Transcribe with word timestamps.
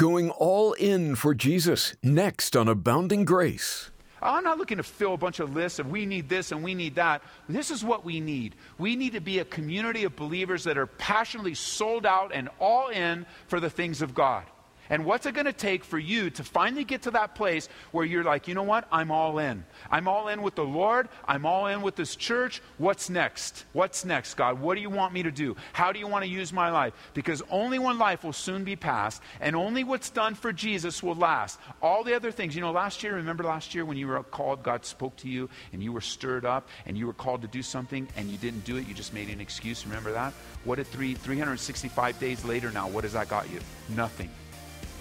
Going 0.00 0.30
all 0.30 0.72
in 0.72 1.14
for 1.14 1.34
Jesus, 1.34 1.94
next 2.02 2.56
on 2.56 2.68
Abounding 2.68 3.26
Grace. 3.26 3.90
I'm 4.22 4.42
not 4.44 4.56
looking 4.56 4.78
to 4.78 4.82
fill 4.82 5.12
a 5.12 5.18
bunch 5.18 5.40
of 5.40 5.54
lists 5.54 5.78
of 5.78 5.90
we 5.90 6.06
need 6.06 6.26
this 6.26 6.52
and 6.52 6.64
we 6.64 6.74
need 6.74 6.94
that. 6.94 7.20
This 7.50 7.70
is 7.70 7.84
what 7.84 8.02
we 8.02 8.18
need. 8.18 8.54
We 8.78 8.96
need 8.96 9.12
to 9.12 9.20
be 9.20 9.40
a 9.40 9.44
community 9.44 10.04
of 10.04 10.16
believers 10.16 10.64
that 10.64 10.78
are 10.78 10.86
passionately 10.86 11.52
sold 11.52 12.06
out 12.06 12.32
and 12.32 12.48
all 12.58 12.88
in 12.88 13.26
for 13.46 13.60
the 13.60 13.68
things 13.68 14.00
of 14.00 14.14
God. 14.14 14.44
And 14.90 15.04
what's 15.04 15.24
it 15.24 15.34
going 15.34 15.46
to 15.46 15.52
take 15.52 15.84
for 15.84 15.98
you 15.98 16.30
to 16.30 16.44
finally 16.44 16.84
get 16.84 17.02
to 17.02 17.12
that 17.12 17.36
place 17.36 17.68
where 17.92 18.04
you're 18.04 18.24
like, 18.24 18.48
you 18.48 18.54
know 18.54 18.64
what? 18.64 18.86
I'm 18.90 19.12
all 19.12 19.38
in. 19.38 19.64
I'm 19.90 20.08
all 20.08 20.28
in 20.28 20.42
with 20.42 20.56
the 20.56 20.64
Lord. 20.64 21.08
I'm 21.26 21.46
all 21.46 21.68
in 21.68 21.80
with 21.80 21.94
this 21.94 22.16
church. 22.16 22.60
What's 22.78 23.08
next? 23.08 23.64
What's 23.72 24.04
next, 24.04 24.34
God? 24.34 24.60
What 24.60 24.74
do 24.74 24.80
you 24.80 24.90
want 24.90 25.14
me 25.14 25.22
to 25.22 25.30
do? 25.30 25.56
How 25.72 25.92
do 25.92 26.00
you 26.00 26.08
want 26.08 26.24
to 26.24 26.30
use 26.30 26.52
my 26.52 26.70
life? 26.70 26.92
Because 27.14 27.40
only 27.50 27.78
one 27.78 27.98
life 27.98 28.24
will 28.24 28.32
soon 28.32 28.64
be 28.64 28.74
passed, 28.74 29.22
and 29.40 29.54
only 29.54 29.84
what's 29.84 30.10
done 30.10 30.34
for 30.34 30.52
Jesus 30.52 31.02
will 31.02 31.14
last. 31.14 31.60
All 31.80 32.02
the 32.02 32.14
other 32.14 32.32
things, 32.32 32.54
you 32.56 32.60
know, 32.60 32.72
last 32.72 33.02
year, 33.04 33.14
remember 33.14 33.44
last 33.44 33.74
year 33.74 33.84
when 33.84 33.96
you 33.96 34.08
were 34.08 34.22
called, 34.24 34.62
God 34.64 34.84
spoke 34.84 35.14
to 35.18 35.28
you, 35.28 35.48
and 35.72 35.82
you 35.82 35.92
were 35.92 36.00
stirred 36.00 36.44
up, 36.44 36.68
and 36.86 36.98
you 36.98 37.06
were 37.06 37.12
called 37.12 37.42
to 37.42 37.48
do 37.48 37.62
something, 37.62 38.08
and 38.16 38.28
you 38.28 38.38
didn't 38.38 38.64
do 38.64 38.76
it, 38.76 38.88
you 38.88 38.94
just 38.94 39.14
made 39.14 39.28
an 39.28 39.40
excuse. 39.40 39.86
Remember 39.86 40.12
that? 40.12 40.32
What 40.64 40.76
did 40.76 40.88
three, 40.88 41.14
365 41.14 42.18
days 42.18 42.44
later 42.44 42.72
now, 42.72 42.88
what 42.88 43.04
has 43.04 43.12
that 43.12 43.28
got 43.28 43.48
you? 43.50 43.60
Nothing. 43.90 44.30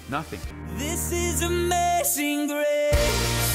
Nothing. 0.10 0.40
This 0.76 1.12
is 1.12 1.44
amazing 1.44 2.48
grace. 2.48 3.49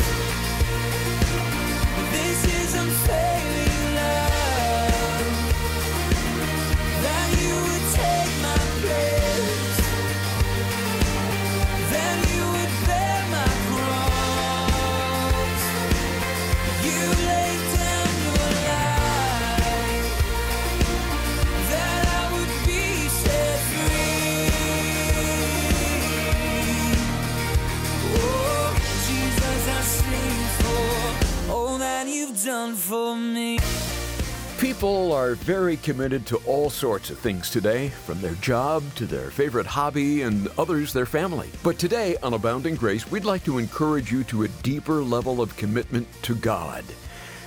Very 35.74 35.94
committed 35.94 36.26
to 36.26 36.36
all 36.46 36.70
sorts 36.70 37.10
of 37.10 37.18
things 37.18 37.50
today, 37.50 37.88
from 37.88 38.20
their 38.20 38.34
job 38.36 38.82
to 38.94 39.06
their 39.06 39.30
favorite 39.30 39.66
hobby 39.66 40.22
and 40.22 40.48
others 40.56 40.92
their 40.92 41.06
family. 41.06 41.48
But 41.64 41.78
today 41.78 42.16
on 42.22 42.34
Abounding 42.34 42.76
Grace, 42.76 43.10
we'd 43.10 43.24
like 43.24 43.44
to 43.44 43.58
encourage 43.58 44.12
you 44.12 44.22
to 44.24 44.45
a 44.45 44.48
deeper 44.62 45.02
level 45.02 45.40
of 45.40 45.56
commitment 45.56 46.06
to 46.22 46.34
God. 46.36 46.84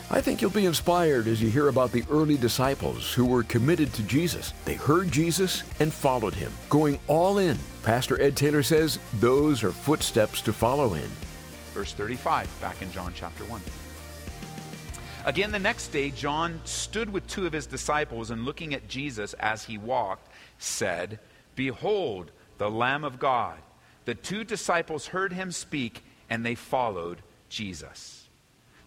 I 0.09 0.19
think 0.19 0.41
you'll 0.41 0.51
be 0.51 0.65
inspired 0.65 1.27
as 1.27 1.41
you 1.41 1.49
hear 1.49 1.69
about 1.69 1.91
the 1.91 2.03
early 2.09 2.37
disciples 2.37 3.13
who 3.13 3.25
were 3.25 3.43
committed 3.43 3.93
to 3.93 4.03
Jesus. 4.03 4.53
They 4.65 4.75
heard 4.75 5.11
Jesus 5.11 5.63
and 5.79 5.93
followed 5.93 6.33
him, 6.33 6.51
going 6.69 6.99
all 7.07 7.37
in. 7.37 7.57
Pastor 7.83 8.21
Ed 8.21 8.35
Taylor 8.35 8.63
says 8.63 8.99
those 9.19 9.63
are 9.63 9.71
footsteps 9.71 10.41
to 10.41 10.53
follow 10.53 10.95
in. 10.95 11.09
Verse 11.73 11.93
35, 11.93 12.49
back 12.59 12.81
in 12.81 12.91
John 12.91 13.13
chapter 13.15 13.43
1. 13.45 13.61
Again, 15.27 15.51
the 15.51 15.59
next 15.59 15.89
day, 15.89 16.09
John 16.09 16.61
stood 16.63 17.11
with 17.11 17.27
two 17.27 17.45
of 17.45 17.51
his 17.51 17.67
disciples 17.67 18.31
and 18.31 18.45
looking 18.45 18.73
at 18.73 18.87
Jesus 18.87 19.33
as 19.33 19.65
he 19.65 19.77
walked, 19.77 20.31
said, 20.57 21.19
Behold, 21.53 22.31
the 22.59 22.71
Lamb 22.71 23.03
of 23.03 23.19
God. 23.19 23.57
The 24.05 24.15
two 24.15 24.45
disciples 24.45 25.07
heard 25.07 25.33
him 25.33 25.51
speak 25.51 26.01
and 26.29 26.45
they 26.45 26.55
followed 26.55 27.21
Jesus. 27.49 28.29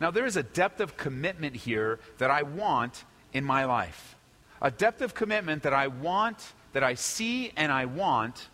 Now, 0.00 0.10
there 0.10 0.24
is 0.24 0.38
a 0.38 0.42
depth 0.42 0.80
of 0.80 0.96
commitment 0.96 1.56
here 1.56 2.00
that 2.16 2.30
I 2.30 2.40
want 2.40 3.04
in 3.34 3.44
my 3.44 3.66
life. 3.66 4.16
A 4.62 4.70
depth 4.70 5.02
of 5.02 5.12
commitment 5.12 5.64
that 5.64 5.74
I 5.74 5.88
want, 5.88 6.54
that 6.72 6.82
I 6.82 6.94
see 6.94 7.52
and 7.54 7.70
I 7.70 7.84
want 7.84 8.48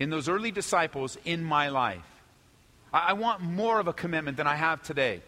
in 0.00 0.10
those 0.10 0.28
early 0.28 0.50
disciples 0.50 1.16
in 1.24 1.44
my 1.44 1.68
life. 1.68 2.02
I, 2.92 3.10
I 3.10 3.12
want 3.12 3.42
more 3.42 3.78
of 3.78 3.86
a 3.86 3.92
commitment 3.92 4.36
than 4.36 4.48
I 4.48 4.56
have 4.56 4.82
today. 4.82 5.22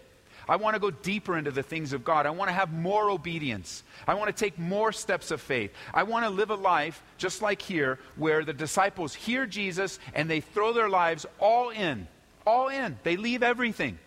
I 0.48 0.56
want 0.56 0.74
to 0.74 0.80
go 0.80 0.90
deeper 0.90 1.36
into 1.36 1.50
the 1.50 1.62
things 1.62 1.92
of 1.92 2.04
God. 2.04 2.26
I 2.26 2.30
want 2.30 2.48
to 2.48 2.54
have 2.54 2.72
more 2.72 3.10
obedience. 3.10 3.82
I 4.06 4.14
want 4.14 4.34
to 4.34 4.44
take 4.44 4.58
more 4.58 4.92
steps 4.92 5.30
of 5.30 5.40
faith. 5.40 5.72
I 5.92 6.04
want 6.04 6.24
to 6.24 6.30
live 6.30 6.50
a 6.50 6.54
life 6.54 7.02
just 7.18 7.42
like 7.42 7.60
here 7.60 7.98
where 8.16 8.44
the 8.44 8.52
disciples 8.52 9.14
hear 9.14 9.46
Jesus 9.46 9.98
and 10.14 10.30
they 10.30 10.40
throw 10.40 10.72
their 10.72 10.88
lives 10.88 11.26
all 11.38 11.70
in. 11.70 12.08
All 12.46 12.68
in. 12.68 12.98
They 13.02 13.16
leave 13.16 13.42
everything. 13.42 13.98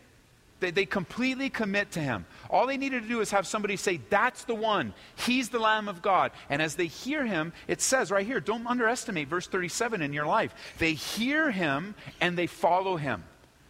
They, 0.62 0.72
they 0.72 0.85
completely 0.85 1.50
commit 1.50 1.91
to 1.91 2.00
him. 2.00 2.25
All 2.50 2.68
they 2.68 2.78
needed 2.78 3.03
to 3.03 3.09
do 3.09 3.19
is 3.19 3.31
have 3.31 3.46
somebody 3.46 3.75
say, 3.75 4.00
That's 4.09 4.46
the 4.46 4.56
one. 4.56 4.94
He's 5.16 5.50
the 5.50 5.59
Lamb 5.59 5.90
of 5.90 6.02
God. 6.02 6.31
And 6.50 6.62
as 6.62 6.75
they 6.75 6.88
hear 6.88 7.25
him, 7.25 7.52
it 7.68 7.81
says 7.81 8.12
right 8.12 8.25
here, 8.25 8.40
don't 8.40 8.68
underestimate 8.68 9.28
verse 9.28 9.47
37 9.47 10.02
in 10.02 10.13
your 10.13 10.28
life. 10.28 10.53
They 10.78 10.94
hear 10.94 11.52
him 11.52 11.96
and 12.22 12.38
they 12.38 12.47
follow 12.47 12.96
him. 12.96 13.23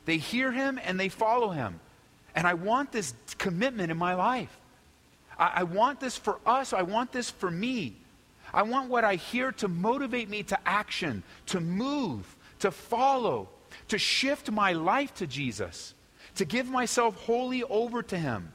They 0.06 0.18
hear 0.18 0.52
him 0.52 0.80
and 0.84 1.00
they 1.00 1.09
follow 1.09 1.50
him. 1.50 1.80
And 2.36 2.47
I 2.47 2.53
want 2.53 2.92
this 2.92 3.14
commitment 3.38 3.92
in 3.92 3.97
my 3.97 4.16
life. 4.16 4.56
I, 5.38 5.52
I 5.58 5.64
want 5.64 6.00
this 6.00 6.18
for 6.18 6.40
us. 6.46 6.74
I 6.74 6.84
want 6.84 7.12
this 7.12 7.30
for 7.30 7.52
me. 7.52 7.96
I 8.53 8.64
want 8.64 8.90
what 8.90 9.03
I 9.03 9.16
hear 9.16 9.52
to 9.53 9.68
motivate 9.68 10.30
me 10.30 10.44
to 10.44 10.59
action, 10.68 11.24
to 11.47 11.59
move, 11.59 12.36
to 12.59 12.72
follow, 12.72 13.50
to 13.88 13.97
shift 13.97 14.52
my 14.52 14.74
life 14.74 15.14
to 15.16 15.28
Jesus, 15.28 15.94
to 16.36 16.46
give 16.46 16.70
myself 16.70 17.16
wholly 17.16 17.64
over 17.64 18.03
to 18.03 18.18
Him, 18.18 18.52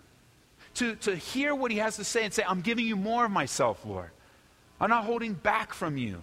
to, 0.75 0.95
to 0.97 1.17
hear 1.17 1.55
what 1.55 1.71
He 1.71 1.79
has 1.79 1.97
to 1.97 2.05
say 2.05 2.25
and 2.25 2.33
say, 2.33 2.43
I'm 2.47 2.61
giving 2.61 2.87
you 2.87 2.97
more 2.97 3.25
of 3.25 3.31
myself, 3.31 3.85
Lord. 3.85 4.11
I'm 4.81 4.91
not 4.91 5.05
holding 5.05 5.33
back 5.33 5.73
from 5.73 5.97
you. 5.97 6.23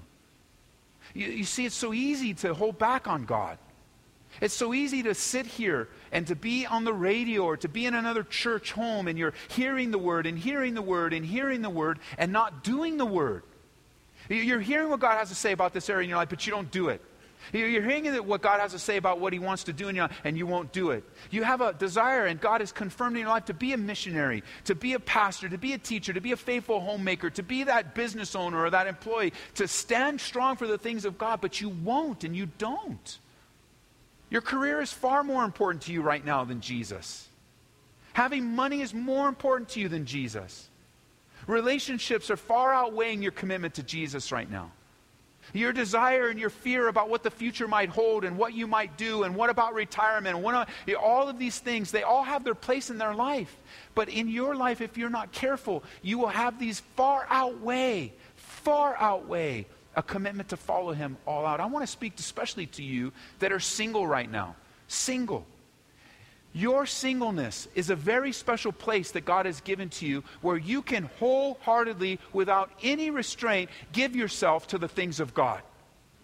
You, 1.14 1.28
you 1.28 1.44
see, 1.44 1.66
it's 1.66 1.76
so 1.76 1.94
easy 1.94 2.34
to 2.36 2.54
hold 2.54 2.78
back 2.78 3.08
on 3.08 3.26
God. 3.26 3.58
It's 4.42 4.54
so 4.54 4.74
easy 4.74 5.04
to 5.04 5.14
sit 5.14 5.46
here 5.46 5.90
and 6.12 6.28
to 6.28 6.36
be 6.36 6.66
on 6.66 6.84
the 6.84 6.94
radio 6.94 7.44
or 7.44 7.58
to 7.58 7.68
be 7.68 7.86
in 7.86 7.94
another 7.94 8.24
church 8.24 8.72
home 8.72 9.08
and 9.08 9.18
you're 9.18 9.34
hearing 9.50 9.92
the 9.92 9.98
word 9.98 10.26
and 10.26 10.38
hearing 10.38 10.74
the 10.74 10.82
word 10.82 11.14
and 11.14 11.26
hearing 11.26 11.62
the 11.62 11.70
word 11.70 12.00
and 12.18 12.32
not 12.32 12.64
doing 12.64 12.98
the 12.98 13.06
word. 13.06 13.44
You're 14.30 14.60
hearing 14.60 14.90
what 14.90 15.00
God 15.00 15.18
has 15.18 15.30
to 15.30 15.36
say 15.36 15.52
about 15.52 15.74
this 15.74 15.90
area 15.90 16.04
in 16.04 16.10
your 16.10 16.18
life, 16.18 16.30
but 16.30 16.46
you 16.46 16.52
don't 16.52 16.72
do 16.72 16.90
it. 16.90 17.02
You're 17.52 17.82
hearing 17.82 18.06
what 18.26 18.42
God 18.42 18.62
has 18.62 18.72
to 18.72 18.80
say 18.80 18.98
about 18.98 19.20
what 19.20 19.34
He 19.34 19.40
wants 19.40 19.66
to 19.66 19.74
do 19.74 19.90
in 19.90 19.96
your 19.96 20.06
life, 20.08 20.22
and 20.24 20.38
you 20.38 20.48
won't 20.48 20.72
do 20.72 20.92
it. 20.92 21.04
You 21.30 21.44
have 21.44 21.60
a 21.60 21.74
desire, 21.74 22.26
and 22.26 22.40
God 22.40 22.62
has 22.62 22.72
confirmed 22.72 23.18
in 23.18 23.22
your 23.22 23.30
life 23.30 23.46
to 23.46 23.54
be 23.54 23.74
a 23.74 23.78
missionary, 23.78 24.44
to 24.64 24.76
be 24.76 24.94
a 24.94 25.00
pastor, 25.00 25.50
to 25.50 25.58
be 25.58 25.74
a 25.74 25.78
teacher, 25.78 26.14
to 26.14 26.22
be 26.22 26.32
a 26.32 26.38
faithful 26.38 26.80
homemaker, 26.80 27.30
to 27.32 27.44
be 27.44 27.64
that 27.64 27.96
business 27.96 28.36
owner 28.36 28.64
or 28.64 28.70
that 28.70 28.88
employee, 28.88 29.34
to 29.56 29.68
stand 29.68 30.22
strong 30.22 30.56
for 30.56 30.68
the 30.68 30.78
things 30.78 31.04
of 31.04 31.18
God, 31.18 31.42
but 31.42 31.60
you 31.60 31.70
won't, 31.70 32.24
and 32.24 32.36
you 32.36 32.46
don't. 32.46 33.20
Your 34.34 34.42
career 34.42 34.82
is 34.82 34.92
far 34.92 35.24
more 35.24 35.46
important 35.46 35.84
to 35.84 35.94
you 35.94 36.02
right 36.02 36.26
now 36.26 36.44
than 36.44 36.60
Jesus. 36.60 37.28
Having 38.14 38.56
money 38.56 38.82
is 38.82 38.92
more 38.92 39.30
important 39.30 39.70
to 39.70 39.80
you 39.80 39.88
than 39.88 40.08
Jesus. 40.08 40.70
Relationships 41.46 42.32
are 42.32 42.36
far 42.36 42.74
outweighing 42.74 43.22
your 43.22 43.32
commitment 43.32 43.76
to 43.76 43.84
Jesus 43.84 44.32
right 44.32 44.50
now. 44.50 44.72
Your 45.54 45.72
desire 45.72 46.30
and 46.30 46.40
your 46.40 46.50
fear 46.50 46.88
about 46.88 47.10
what 47.10 47.22
the 47.22 47.30
future 47.30 47.68
might 47.68 47.90
hold 47.90 48.24
and 48.24 48.36
what 48.36 48.56
you 48.56 48.66
might 48.66 48.98
do 48.98 49.22
and 49.22 49.36
what 49.36 49.52
about 49.52 49.76
retirement 49.76 50.36
and 50.36 50.44
what, 50.44 50.68
all 51.00 51.30
of 51.30 51.38
these 51.38 51.60
things, 51.60 51.92
they 51.92 52.02
all 52.02 52.24
have 52.24 52.44
their 52.44 52.56
place 52.56 52.90
in 52.90 52.98
their 52.98 53.14
life. 53.14 53.56
But 53.94 54.10
in 54.10 54.28
your 54.28 54.56
life, 54.56 54.82
if 54.82 54.98
you're 54.98 55.12
not 55.12 55.32
careful, 55.32 55.84
you 56.02 56.18
will 56.18 56.30
have 56.30 56.58
these 56.58 56.80
far 56.96 57.28
outweigh, 57.30 58.14
far 58.36 58.96
outweigh 58.96 59.68
a 59.96 60.04
commitment 60.04 60.50
to 60.50 60.58
follow 60.58 60.94
him 60.94 61.18
all 61.26 61.46
out. 61.46 61.60
I 61.60 61.66
want 61.66 61.84
to 61.84 61.92
speak 61.92 62.14
especially 62.18 62.66
to 62.68 62.84
you 62.84 63.12
that 63.40 63.52
are 63.52 63.60
single 63.60 64.08
right 64.08 64.30
now. 64.30 64.56
Single. 64.88 65.46
Your 66.54 66.86
singleness 66.86 67.68
is 67.74 67.90
a 67.90 67.96
very 67.96 68.32
special 68.32 68.72
place 68.72 69.12
that 69.12 69.26
God 69.26 69.48
has 69.48 69.60
given 69.62 69.90
to 69.90 70.06
you 70.06 70.24
where 70.42 70.58
you 70.58 70.84
can 70.84 71.10
wholeheartedly, 71.20 72.20
without 72.32 72.72
any 72.84 73.10
restraint, 73.10 73.72
give 73.92 74.16
yourself 74.16 74.68
to 74.68 74.78
the 74.78 74.88
things 74.88 75.20
of 75.20 75.34
God. 75.34 75.62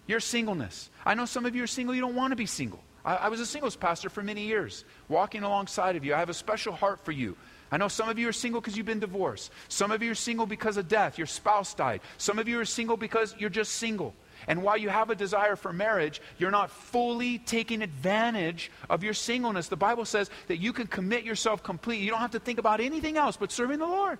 Your 0.06 0.20
singleness. 0.20 0.88
I 1.04 1.14
know 1.14 1.24
some 1.24 1.46
of 1.46 1.56
you 1.56 1.64
are 1.64 1.68
single, 1.68 1.94
you 1.94 2.00
don't 2.00 2.14
want 2.14 2.30
to 2.30 2.36
be 2.36 2.46
single. 2.46 2.80
I, 3.04 3.16
I 3.16 3.28
was 3.28 3.40
a 3.40 3.46
singles 3.46 3.74
pastor 3.74 4.08
for 4.08 4.22
many 4.22 4.42
years, 4.44 4.84
walking 5.08 5.42
alongside 5.42 5.96
of 5.96 6.04
you. 6.04 6.14
I 6.14 6.18
have 6.18 6.30
a 6.30 6.34
special 6.34 6.74
heart 6.74 7.04
for 7.04 7.12
you. 7.12 7.36
I 7.72 7.76
know 7.76 7.88
some 7.88 8.08
of 8.08 8.18
you 8.18 8.28
are 8.28 8.32
single 8.32 8.60
because 8.60 8.76
you've 8.76 8.86
been 8.86 9.00
divorced. 9.00 9.52
Some 9.68 9.92
of 9.92 10.02
you 10.02 10.10
are 10.10 10.16
single 10.16 10.46
because 10.46 10.76
of 10.76 10.88
death. 10.88 11.18
Your 11.18 11.26
spouse 11.26 11.72
died. 11.74 12.00
Some 12.18 12.38
of 12.38 12.48
you 12.48 12.58
are 12.60 12.64
single 12.64 12.96
because 12.96 13.34
you're 13.38 13.50
just 13.50 13.72
single. 13.74 14.14
And 14.48 14.62
while 14.62 14.76
you 14.76 14.88
have 14.88 15.10
a 15.10 15.14
desire 15.14 15.54
for 15.54 15.72
marriage, 15.72 16.20
you're 16.38 16.50
not 16.50 16.70
fully 16.70 17.38
taking 17.38 17.82
advantage 17.82 18.70
of 18.88 19.04
your 19.04 19.14
singleness. 19.14 19.68
The 19.68 19.76
Bible 19.76 20.04
says 20.04 20.30
that 20.48 20.56
you 20.56 20.72
can 20.72 20.86
commit 20.86 21.24
yourself 21.24 21.62
completely. 21.62 22.04
You 22.04 22.10
don't 22.10 22.20
have 22.20 22.32
to 22.32 22.40
think 22.40 22.58
about 22.58 22.80
anything 22.80 23.16
else 23.16 23.36
but 23.36 23.52
serving 23.52 23.78
the 23.78 23.86
Lord. 23.86 24.18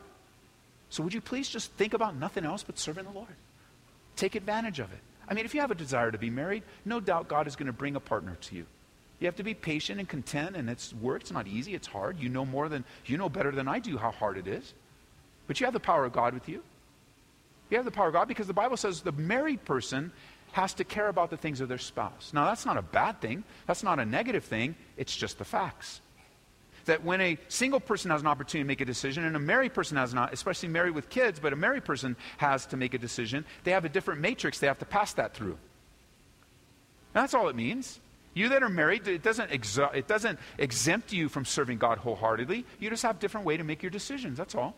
So 0.90 1.02
would 1.02 1.14
you 1.14 1.20
please 1.20 1.48
just 1.48 1.72
think 1.72 1.94
about 1.94 2.16
nothing 2.16 2.44
else 2.44 2.62
but 2.62 2.78
serving 2.78 3.04
the 3.04 3.10
Lord? 3.10 3.34
Take 4.16 4.34
advantage 4.34 4.78
of 4.78 4.92
it. 4.92 4.98
I 5.28 5.34
mean, 5.34 5.44
if 5.44 5.54
you 5.54 5.60
have 5.60 5.70
a 5.70 5.76
desire 5.76 6.10
to 6.10 6.18
be 6.18 6.30
married, 6.30 6.64
no 6.84 7.00
doubt 7.00 7.28
God 7.28 7.46
is 7.46 7.56
going 7.56 7.68
to 7.68 7.72
bring 7.72 7.96
a 7.96 8.00
partner 8.00 8.36
to 8.42 8.56
you. 8.56 8.66
You 9.20 9.26
have 9.26 9.36
to 9.36 9.42
be 9.42 9.54
patient 9.54 10.00
and 10.00 10.08
content, 10.08 10.56
and 10.56 10.68
it's 10.68 10.94
work. 10.94 11.20
It's 11.20 11.30
not 11.30 11.46
easy. 11.46 11.74
It's 11.74 11.86
hard. 11.86 12.18
You 12.18 12.30
know 12.30 12.46
more 12.46 12.68
than 12.70 12.84
you 13.04 13.18
know 13.18 13.28
better 13.28 13.50
than 13.50 13.68
I 13.68 13.78
do 13.78 13.98
how 13.98 14.10
hard 14.10 14.38
it 14.38 14.46
is. 14.46 14.72
But 15.46 15.60
you 15.60 15.66
have 15.66 15.74
the 15.74 15.80
power 15.80 16.06
of 16.06 16.12
God 16.12 16.32
with 16.32 16.48
you. 16.48 16.62
You 17.68 17.76
have 17.76 17.84
the 17.84 17.90
power 17.90 18.08
of 18.08 18.14
God 18.14 18.28
because 18.28 18.46
the 18.46 18.54
Bible 18.54 18.78
says 18.78 19.02
the 19.02 19.12
married 19.12 19.64
person 19.64 20.10
has 20.52 20.74
to 20.74 20.84
care 20.84 21.08
about 21.08 21.30
the 21.30 21.36
things 21.36 21.60
of 21.60 21.68
their 21.68 21.78
spouse. 21.78 22.32
Now, 22.32 22.46
that's 22.46 22.66
not 22.66 22.76
a 22.76 22.82
bad 22.82 23.20
thing. 23.20 23.44
That's 23.66 23.82
not 23.82 24.00
a 24.00 24.04
negative 24.04 24.44
thing. 24.44 24.74
It's 24.96 25.14
just 25.14 25.38
the 25.38 25.44
facts. 25.44 26.00
That 26.86 27.04
when 27.04 27.20
a 27.20 27.38
single 27.48 27.78
person 27.78 28.10
has 28.10 28.22
an 28.22 28.26
opportunity 28.26 28.64
to 28.64 28.68
make 28.68 28.80
a 28.80 28.84
decision, 28.84 29.24
and 29.24 29.36
a 29.36 29.40
married 29.40 29.74
person 29.74 29.96
has 29.98 30.14
not, 30.14 30.32
especially 30.32 30.70
married 30.70 30.94
with 30.94 31.08
kids, 31.10 31.38
but 31.38 31.52
a 31.52 31.56
married 31.56 31.84
person 31.84 32.16
has 32.38 32.66
to 32.66 32.76
make 32.76 32.94
a 32.94 32.98
decision, 32.98 33.44
they 33.64 33.70
have 33.70 33.84
a 33.84 33.88
different 33.88 34.20
matrix 34.20 34.58
they 34.58 34.66
have 34.66 34.78
to 34.78 34.86
pass 34.86 35.12
that 35.12 35.34
through. 35.34 35.58
And 37.14 37.22
that's 37.22 37.34
all 37.34 37.48
it 37.48 37.54
means. 37.54 38.00
You 38.32 38.48
that 38.50 38.62
are 38.62 38.68
married, 38.68 39.08
it 39.08 39.22
doesn't, 39.22 39.50
exa- 39.50 39.94
it 39.94 40.06
doesn't 40.06 40.38
exempt 40.58 41.12
you 41.12 41.28
from 41.28 41.44
serving 41.44 41.78
God 41.78 41.98
wholeheartedly. 41.98 42.64
You 42.78 42.90
just 42.90 43.02
have 43.02 43.16
a 43.16 43.18
different 43.18 43.46
way 43.46 43.56
to 43.56 43.64
make 43.64 43.82
your 43.82 43.90
decisions. 43.90 44.38
That's 44.38 44.54
all. 44.54 44.74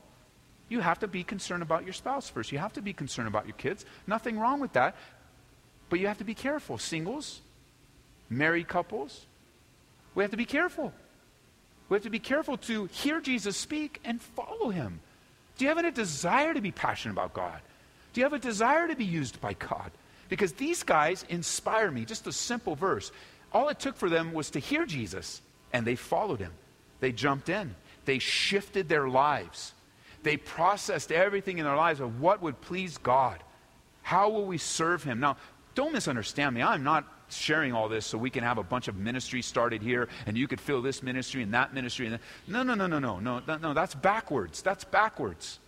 You 0.69 0.81
have 0.81 1.01
to 1.01 1.09
be 1.09 1.23
concerned 1.23 1.63
about 1.63 1.85
your 1.85 1.93
spouse 1.93 2.31
first. 2.31 2.51
You 2.51 2.59
have 2.59 2.73
to 2.75 2.83
be 2.83 2.95
concerned 2.95 3.29
about 3.29 3.47
your 3.47 3.57
kids. 3.57 3.85
Nothing 4.07 4.39
wrong 4.39 4.59
with 4.59 4.73
that. 4.73 4.97
But 5.91 6.01
you 6.01 6.07
have 6.07 6.19
to 6.19 6.25
be 6.25 6.35
careful. 6.35 6.79
Singles, 6.79 7.43
married 8.31 8.69
couples, 8.69 9.27
we 10.15 10.25
have 10.25 10.31
to 10.31 10.37
be 10.37 10.47
careful. 10.47 10.93
We 11.89 11.97
have 11.97 12.05
to 12.05 12.11
be 12.11 12.19
careful 12.19 12.57
to 12.59 12.87
hear 12.87 13.21
Jesus 13.21 13.57
speak 13.57 14.01
and 14.05 14.21
follow 14.21 14.71
him. 14.71 15.01
Do 15.59 15.65
you 15.65 15.69
have 15.69 15.79
a 15.79 15.91
desire 15.91 16.55
to 16.55 16.61
be 16.61 16.73
passionate 16.73 17.13
about 17.13 17.35
God? 17.35 17.61
Do 18.13 18.21
you 18.21 18.25
have 18.25 18.33
a 18.33 18.39
desire 18.39 18.89
to 18.89 18.97
be 18.97 19.05
used 19.05 19.41
by 19.41 19.53
God? 19.55 19.91
Because 20.29 20.53
these 20.55 20.83
guys 20.83 21.27
inspire 21.29 21.91
me. 21.91 22.07
Just 22.07 22.27
a 22.27 22.33
simple 22.33 22.75
verse. 22.75 23.13
All 23.53 23.69
it 23.69 23.79
took 23.79 23.97
for 23.97 24.09
them 24.09 24.33
was 24.33 24.51
to 24.51 24.59
hear 24.59 24.87
Jesus, 24.87 25.43
and 25.73 25.87
they 25.87 25.97
followed 25.97 26.41
him. 26.41 26.53
They 27.01 27.13
jumped 27.13 27.49
in, 27.49 27.75
they 28.05 28.19
shifted 28.19 28.89
their 28.89 29.09
lives. 29.09 29.73
They 30.23 30.37
processed 30.37 31.11
everything 31.11 31.59
in 31.59 31.65
their 31.65 31.77
lives 31.77 31.99
of 31.99 32.21
what 32.21 32.43
would 32.43 32.61
please 32.61 32.97
God. 32.99 33.43
How 34.03 34.29
will 34.31 34.47
we 34.47 34.59
serve 34.59 35.03
him? 35.03 35.19
Now, 35.19 35.37
don't 35.75 35.93
misunderstand 35.93 36.55
me. 36.55 36.63
I'm 36.63 36.85
not 36.85 37.05
sharing 37.29 37.73
all 37.73 37.89
this 37.89 38.07
so 38.07 38.19
we 38.19 38.31
can 38.31 38.45
have 38.45 38.59
a 38.59 38.63
bunch 38.63 38.89
of 38.89 38.97
ministries 38.97 39.47
started 39.47 39.83
here 39.83 40.09
and 40.27 40.37
you 40.37 40.47
could 40.47 40.61
fill 40.61 40.83
this 40.83 41.03
ministry 41.03 41.43
and 41.43 41.55
that 41.55 41.73
ministry 41.73 42.07
and 42.07 42.15
that. 42.15 42.21
No, 42.47 42.63
no, 42.63 42.75
no, 42.75 42.87
no, 42.87 42.99
no, 42.99 43.19
no, 43.19 43.43
no, 43.47 43.57
no. 43.57 43.75
That's 43.75 43.95
backwards. 43.95 44.63
That's 44.63 44.85
backwards 44.85 45.59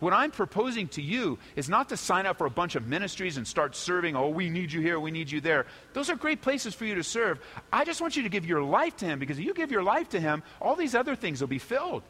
what 0.00 0.12
i'm 0.12 0.30
proposing 0.30 0.88
to 0.88 1.02
you 1.02 1.38
is 1.56 1.68
not 1.68 1.88
to 1.88 1.96
sign 1.96 2.26
up 2.26 2.38
for 2.38 2.46
a 2.46 2.50
bunch 2.50 2.74
of 2.74 2.86
ministries 2.86 3.36
and 3.36 3.46
start 3.46 3.74
serving 3.74 4.16
oh 4.16 4.28
we 4.28 4.50
need 4.50 4.72
you 4.72 4.80
here 4.80 4.98
we 5.00 5.10
need 5.10 5.30
you 5.30 5.40
there 5.40 5.66
those 5.92 6.10
are 6.10 6.16
great 6.16 6.40
places 6.40 6.74
for 6.74 6.84
you 6.84 6.94
to 6.94 7.04
serve 7.04 7.38
i 7.72 7.84
just 7.84 8.00
want 8.00 8.16
you 8.16 8.22
to 8.22 8.28
give 8.28 8.46
your 8.46 8.62
life 8.62 8.96
to 8.96 9.04
him 9.04 9.18
because 9.18 9.38
if 9.38 9.44
you 9.44 9.54
give 9.54 9.70
your 9.70 9.82
life 9.82 10.08
to 10.08 10.20
him 10.20 10.42
all 10.60 10.76
these 10.76 10.94
other 10.94 11.16
things 11.16 11.40
will 11.40 11.48
be 11.48 11.58
filled 11.58 12.02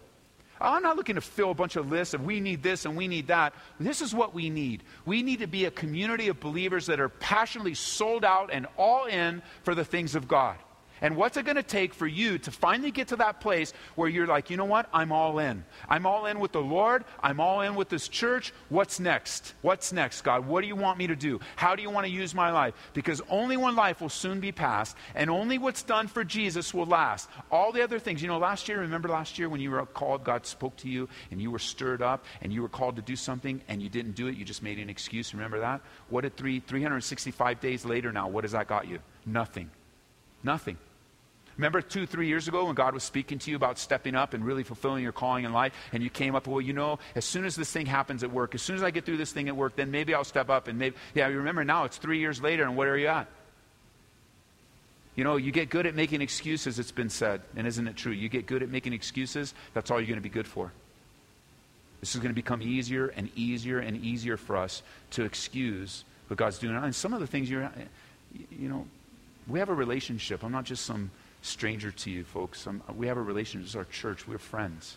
I'm 0.61 0.83
not 0.83 0.97
looking 0.97 1.17
to 1.17 1.21
fill 1.21 1.51
a 1.51 1.55
bunch 1.55 1.77
of 1.77 1.91
lists 1.91 2.15
of 2.15 2.25
we 2.25 2.41
need 2.41 2.63
this 2.63 2.85
and 2.85 2.97
we 2.97 3.09
need 3.09 3.27
that. 3.27 3.55
This 3.79 4.01
is 4.01 4.15
what 4.15 4.35
we 4.35 4.49
need. 4.49 4.83
We 5.05 5.23
need 5.23 5.41
to 5.41 5.47
be 5.47 5.67
a 5.67 5.71
community 5.71 6.29
of 6.29 6.41
believers 6.41 6.87
that 6.87 7.01
are 7.01 7.09
passionately 7.09 7.75
sold 7.75 8.25
out 8.25 8.51
and 8.53 8.67
all 8.79 9.05
in 9.05 9.43
for 9.65 9.75
the 9.75 9.85
things 9.85 10.15
of 10.15 10.29
God. 10.29 10.57
And 11.01 11.17
what's 11.17 11.37
it 11.37 11.45
going 11.45 11.57
to 11.57 11.63
take 11.63 11.95
for 11.95 12.07
you 12.07 12.39
to 12.39 12.51
finally 12.51 12.91
get 12.91 13.09
to 13.09 13.17
that 13.17 13.41
place 13.41 13.73
where 13.95 14.09
you're 14.09 14.27
like, 14.27 14.51
you 14.51 14.57
know 14.57 14.65
what? 14.65 14.89
I'm 14.93 15.13
all 15.13 15.39
in. 15.39 15.65
I'm 15.89 16.07
all 16.07 16.27
in 16.27 16.41
with 16.41 16.53
the 16.53 16.61
Lord. 16.61 17.05
I'm 17.23 17.41
all 17.41 17.61
in 17.61 17.75
with 17.75 17.89
this 17.89 18.09
church. 18.09 18.53
What's 18.69 18.99
next? 18.99 19.55
What's 19.63 19.93
next, 19.93 20.23
God? 20.23 20.47
What 20.47 20.63
do 20.63 20.67
you 20.67 20.77
want 20.77 20.99
me 20.99 21.07
to 21.09 21.17
do? 21.17 21.41
How 21.57 21.77
do 21.77 21.83
you 21.83 21.91
want 21.91 22.07
to 22.07 22.13
use 22.13 22.35
my 22.35 22.51
life? 22.51 22.75
Because 22.95 23.21
only 23.29 23.57
one 23.57 23.77
life 23.77 24.01
will 24.01 24.09
soon 24.09 24.41
be 24.41 24.53
passed, 24.53 24.97
and 25.15 25.31
only 25.31 25.59
what's 25.59 25.83
done 25.83 26.09
for 26.09 26.25
Jesus 26.25 26.73
will 26.73 26.87
last. 26.87 27.29
All 27.51 27.73
the 27.73 27.83
other 27.83 27.99
things, 27.99 28.23
you 28.23 28.29
know, 28.29 28.39
last 28.39 28.69
year, 28.69 28.81
remember 28.81 29.09
last 29.09 29.39
year 29.39 29.49
when 29.49 29.61
you 29.61 29.71
were 29.71 29.85
called, 29.87 30.25
God 30.25 30.47
spoke 30.47 30.77
to 30.77 30.89
you, 30.89 31.09
and 31.31 31.41
you 31.41 31.51
were 31.51 31.59
stirred 31.59 32.03
up, 32.03 32.25
and 32.43 32.53
you 32.53 32.63
were 32.63 32.69
called 32.69 32.97
to 32.97 33.03
do 33.03 33.17
something, 33.17 33.61
and 33.69 33.83
you 33.83 33.89
didn't 33.89 34.13
do 34.13 34.29
it, 34.29 34.37
you 34.37 34.45
just 34.45 34.63
made 34.63 34.79
an 34.79 34.91
excuse. 34.91 35.35
Remember 35.35 35.61
that? 35.61 35.81
What 36.09 36.23
did 36.23 36.37
three, 36.37 36.61
365 36.61 37.61
days 37.61 37.85
later 37.85 38.13
now, 38.13 38.29
what 38.29 38.45
has 38.45 38.53
that 38.53 38.67
got 38.67 38.89
you? 38.89 38.99
Nothing. 39.25 39.71
Nothing. 40.43 40.79
Remember 41.57 41.81
two, 41.81 42.07
three 42.07 42.27
years 42.29 42.49
ago 42.49 42.67
when 42.67 42.75
God 42.75 42.93
was 42.93 43.03
speaking 43.03 43.39
to 43.39 43.51
you 43.51 43.57
about 43.57 43.79
stepping 43.79 44.15
up 44.15 44.35
and 44.35 44.45
really 44.45 44.63
fulfilling 44.63 45.03
your 45.03 45.13
calling 45.13 45.45
in 45.45 45.53
life, 45.53 45.73
and 45.93 46.03
you 46.03 46.11
came 46.11 46.35
up, 46.35 46.47
well, 46.47 46.61
you 46.61 46.75
know, 46.75 46.99
as 47.15 47.25
soon 47.25 47.47
as 47.47 47.57
this 47.57 47.73
thing 47.73 47.87
happens 47.87 48.23
at 48.23 48.31
work, 48.31 48.55
as 48.55 48.61
soon 48.61 48.77
as 48.77 48.83
I 48.83 48.91
get 48.91 49.07
through 49.07 49.17
this 49.17 49.33
thing 49.33 49.49
at 49.49 49.57
work, 49.57 49.75
then 49.75 49.91
maybe 49.91 50.15
I'll 50.15 50.25
step 50.25 50.51
up 50.51 50.69
and 50.69 50.79
maybe, 50.79 50.97
yeah, 51.15 51.29
you 51.29 51.39
remember 51.39 51.65
now 51.65 51.85
it's 51.85 51.97
three 51.97 52.19
years 52.19 52.43
later, 52.43 52.65
and 52.65 52.77
where 52.77 52.93
are 52.93 52.99
you 52.99 53.07
at? 53.07 53.27
You 55.15 55.25
know, 55.25 55.37
you 55.37 55.51
get 55.51 55.71
good 55.71 55.87
at 55.87 55.95
making 55.95 56.21
excuses, 56.21 56.79
it's 56.79 56.93
been 56.93 57.09
said. 57.09 57.41
And 57.57 57.67
isn't 57.67 57.89
it 57.89 57.97
true? 57.97 58.13
You 58.13 58.29
get 58.29 58.47
good 58.47 58.63
at 58.63 58.69
making 58.69 58.93
excuses, 58.93 59.55
that's 59.73 59.91
all 59.91 59.99
you're 59.99 60.09
going 60.09 60.19
to 60.19 60.23
be 60.23 60.29
good 60.29 60.47
for. 60.47 60.73
This 62.01 62.15
is 62.15 62.21
going 62.21 62.31
to 62.31 62.35
become 62.35 62.61
easier 62.61 63.07
and 63.09 63.31
easier 63.35 63.79
and 63.79 64.05
easier 64.05 64.37
for 64.37 64.59
us 64.59 64.83
to 65.13 65.25
excuse 65.25 66.05
what 66.29 66.37
God's 66.37 66.59
doing. 66.59 66.77
And 66.77 66.95
some 66.95 67.15
of 67.15 67.21
the 67.21 67.27
things 67.27 67.49
you're, 67.49 67.71
you 68.51 68.69
know, 68.69 68.87
we 69.47 69.59
have 69.59 69.69
a 69.69 69.75
relationship. 69.75 70.43
I'm 70.43 70.53
not 70.53 70.65
just 70.65 70.85
some 70.85 71.11
stranger 71.43 71.91
to 71.91 72.11
you, 72.11 72.25
folks. 72.25 72.67
Um, 72.67 72.83
we 72.97 73.07
have 73.07 73.17
a 73.17 73.23
relationship. 73.23 73.67
It's 73.67 73.77
our 73.77 73.85
church. 73.85 74.27
We're 74.27 74.39
friends. 74.39 74.97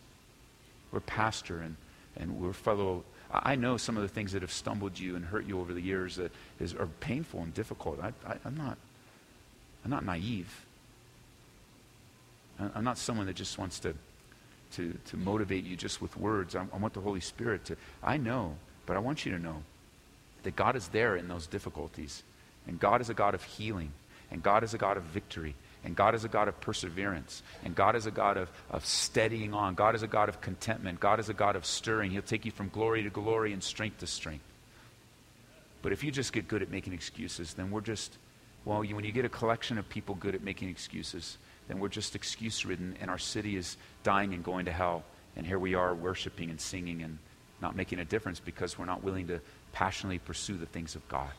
We're 0.92 1.02
pastor 1.02 1.60
and, 1.62 1.76
and 2.18 2.40
we're 2.40 2.54
fellow. 2.54 3.04
I 3.32 3.56
know 3.56 3.78
some 3.78 3.96
of 3.96 4.04
the 4.04 4.10
things 4.10 4.32
that 4.32 4.42
have 4.42 4.52
stumbled 4.52 4.98
you 4.98 5.16
and 5.16 5.24
hurt 5.24 5.46
you 5.46 5.60
over 5.60 5.74
the 5.74 5.82
years 5.82 6.16
that 6.16 6.32
is, 6.60 6.74
are 6.74 6.88
painful 7.00 7.42
and 7.42 7.54
difficult. 7.54 8.00
I, 8.02 8.08
I, 8.28 8.38
I'm, 8.44 8.58
not, 8.58 8.78
I'm 9.86 9.92
not 9.92 10.04
naive. 10.04 10.66
I'm 12.76 12.84
not 12.84 12.98
someone 12.98 13.28
that 13.28 13.36
just 13.36 13.58
wants 13.58 13.80
to, 13.82 13.94
to, 14.74 14.98
to 15.08 15.18
motivate 15.18 15.64
you 15.64 15.76
just 15.76 16.02
with 16.02 16.18
words. 16.18 16.56
I, 16.56 16.66
I 16.74 16.78
want 16.78 16.94
the 16.94 17.02
Holy 17.02 17.22
Spirit 17.22 17.66
to. 17.66 17.78
I 18.04 18.18
know, 18.18 18.56
but 18.88 18.98
I 18.98 19.00
want 19.00 19.26
you 19.26 19.32
to 19.32 19.40
know 19.40 19.64
that 20.44 20.56
God 20.56 20.76
is 20.76 20.88
there 20.88 21.16
in 21.16 21.28
those 21.28 21.46
difficulties. 21.46 22.24
And 22.68 22.80
God 22.80 23.02
is 23.02 23.10
a 23.10 23.14
God 23.14 23.36
of 23.36 23.44
healing. 23.44 23.92
And 24.32 24.44
God 24.44 24.64
is 24.64 24.74
a 24.74 24.78
God 24.78 24.98
of 24.98 25.04
victory. 25.04 25.56
And 25.84 25.96
God 25.96 26.14
is 26.14 26.24
a 26.24 26.28
God 26.28 26.48
of 26.48 26.60
perseverance. 26.60 27.42
And 27.64 27.74
God 27.74 27.96
is 27.96 28.06
a 28.06 28.12
God 28.12 28.38
of, 28.38 28.52
of 28.70 28.86
steadying 28.86 29.54
on. 29.54 29.76
God 29.76 29.96
is 29.96 30.04
a 30.04 30.08
God 30.08 30.30
of 30.30 30.42
contentment. 30.42 31.00
God 31.00 31.20
is 31.20 31.30
a 31.30 31.34
God 31.34 31.56
of 31.56 31.66
stirring. 31.66 32.12
He'll 32.12 32.22
take 32.22 32.46
you 32.46 32.52
from 32.52 32.70
glory 32.70 33.04
to 33.04 33.10
glory 33.10 33.54
and 33.54 33.64
strength 33.64 34.00
to 34.00 34.08
strength. 34.08 34.44
But 35.82 35.94
if 35.94 36.04
you 36.04 36.12
just 36.12 36.34
get 36.34 36.48
good 36.48 36.62
at 36.62 36.70
making 36.70 36.94
excuses, 36.94 37.54
then 37.54 37.72
we're 37.72 37.82
just, 37.82 38.18
well, 38.66 38.84
you, 38.84 38.96
when 38.96 39.06
you 39.06 39.14
get 39.14 39.26
a 39.26 39.30
collection 39.30 39.78
of 39.78 39.88
people 39.88 40.16
good 40.16 40.36
at 40.36 40.44
making 40.44 40.70
excuses, 40.70 41.38
then 41.70 41.80
we're 41.80 41.88
just 41.88 42.16
excuse 42.16 42.66
ridden, 42.66 42.98
and 43.00 43.10
our 43.10 43.18
city 43.18 43.56
is 43.56 43.78
dying 44.04 44.34
and 44.34 44.44
going 44.44 44.66
to 44.66 44.72
hell. 44.72 45.04
And 45.38 45.46
here 45.46 45.60
we 45.60 45.76
are 45.76 45.96
worshiping 45.96 46.50
and 46.50 46.60
singing 46.60 47.02
and 47.04 47.18
not 47.62 47.76
making 47.76 48.00
a 48.00 48.06
difference 48.06 48.40
because 48.40 48.78
we're 48.78 48.86
not 48.86 49.04
willing 49.04 49.28
to 49.28 49.40
passionately 49.72 50.20
pursue 50.20 50.58
the 50.58 50.66
things 50.66 50.96
of 50.96 51.08
God. 51.08 51.30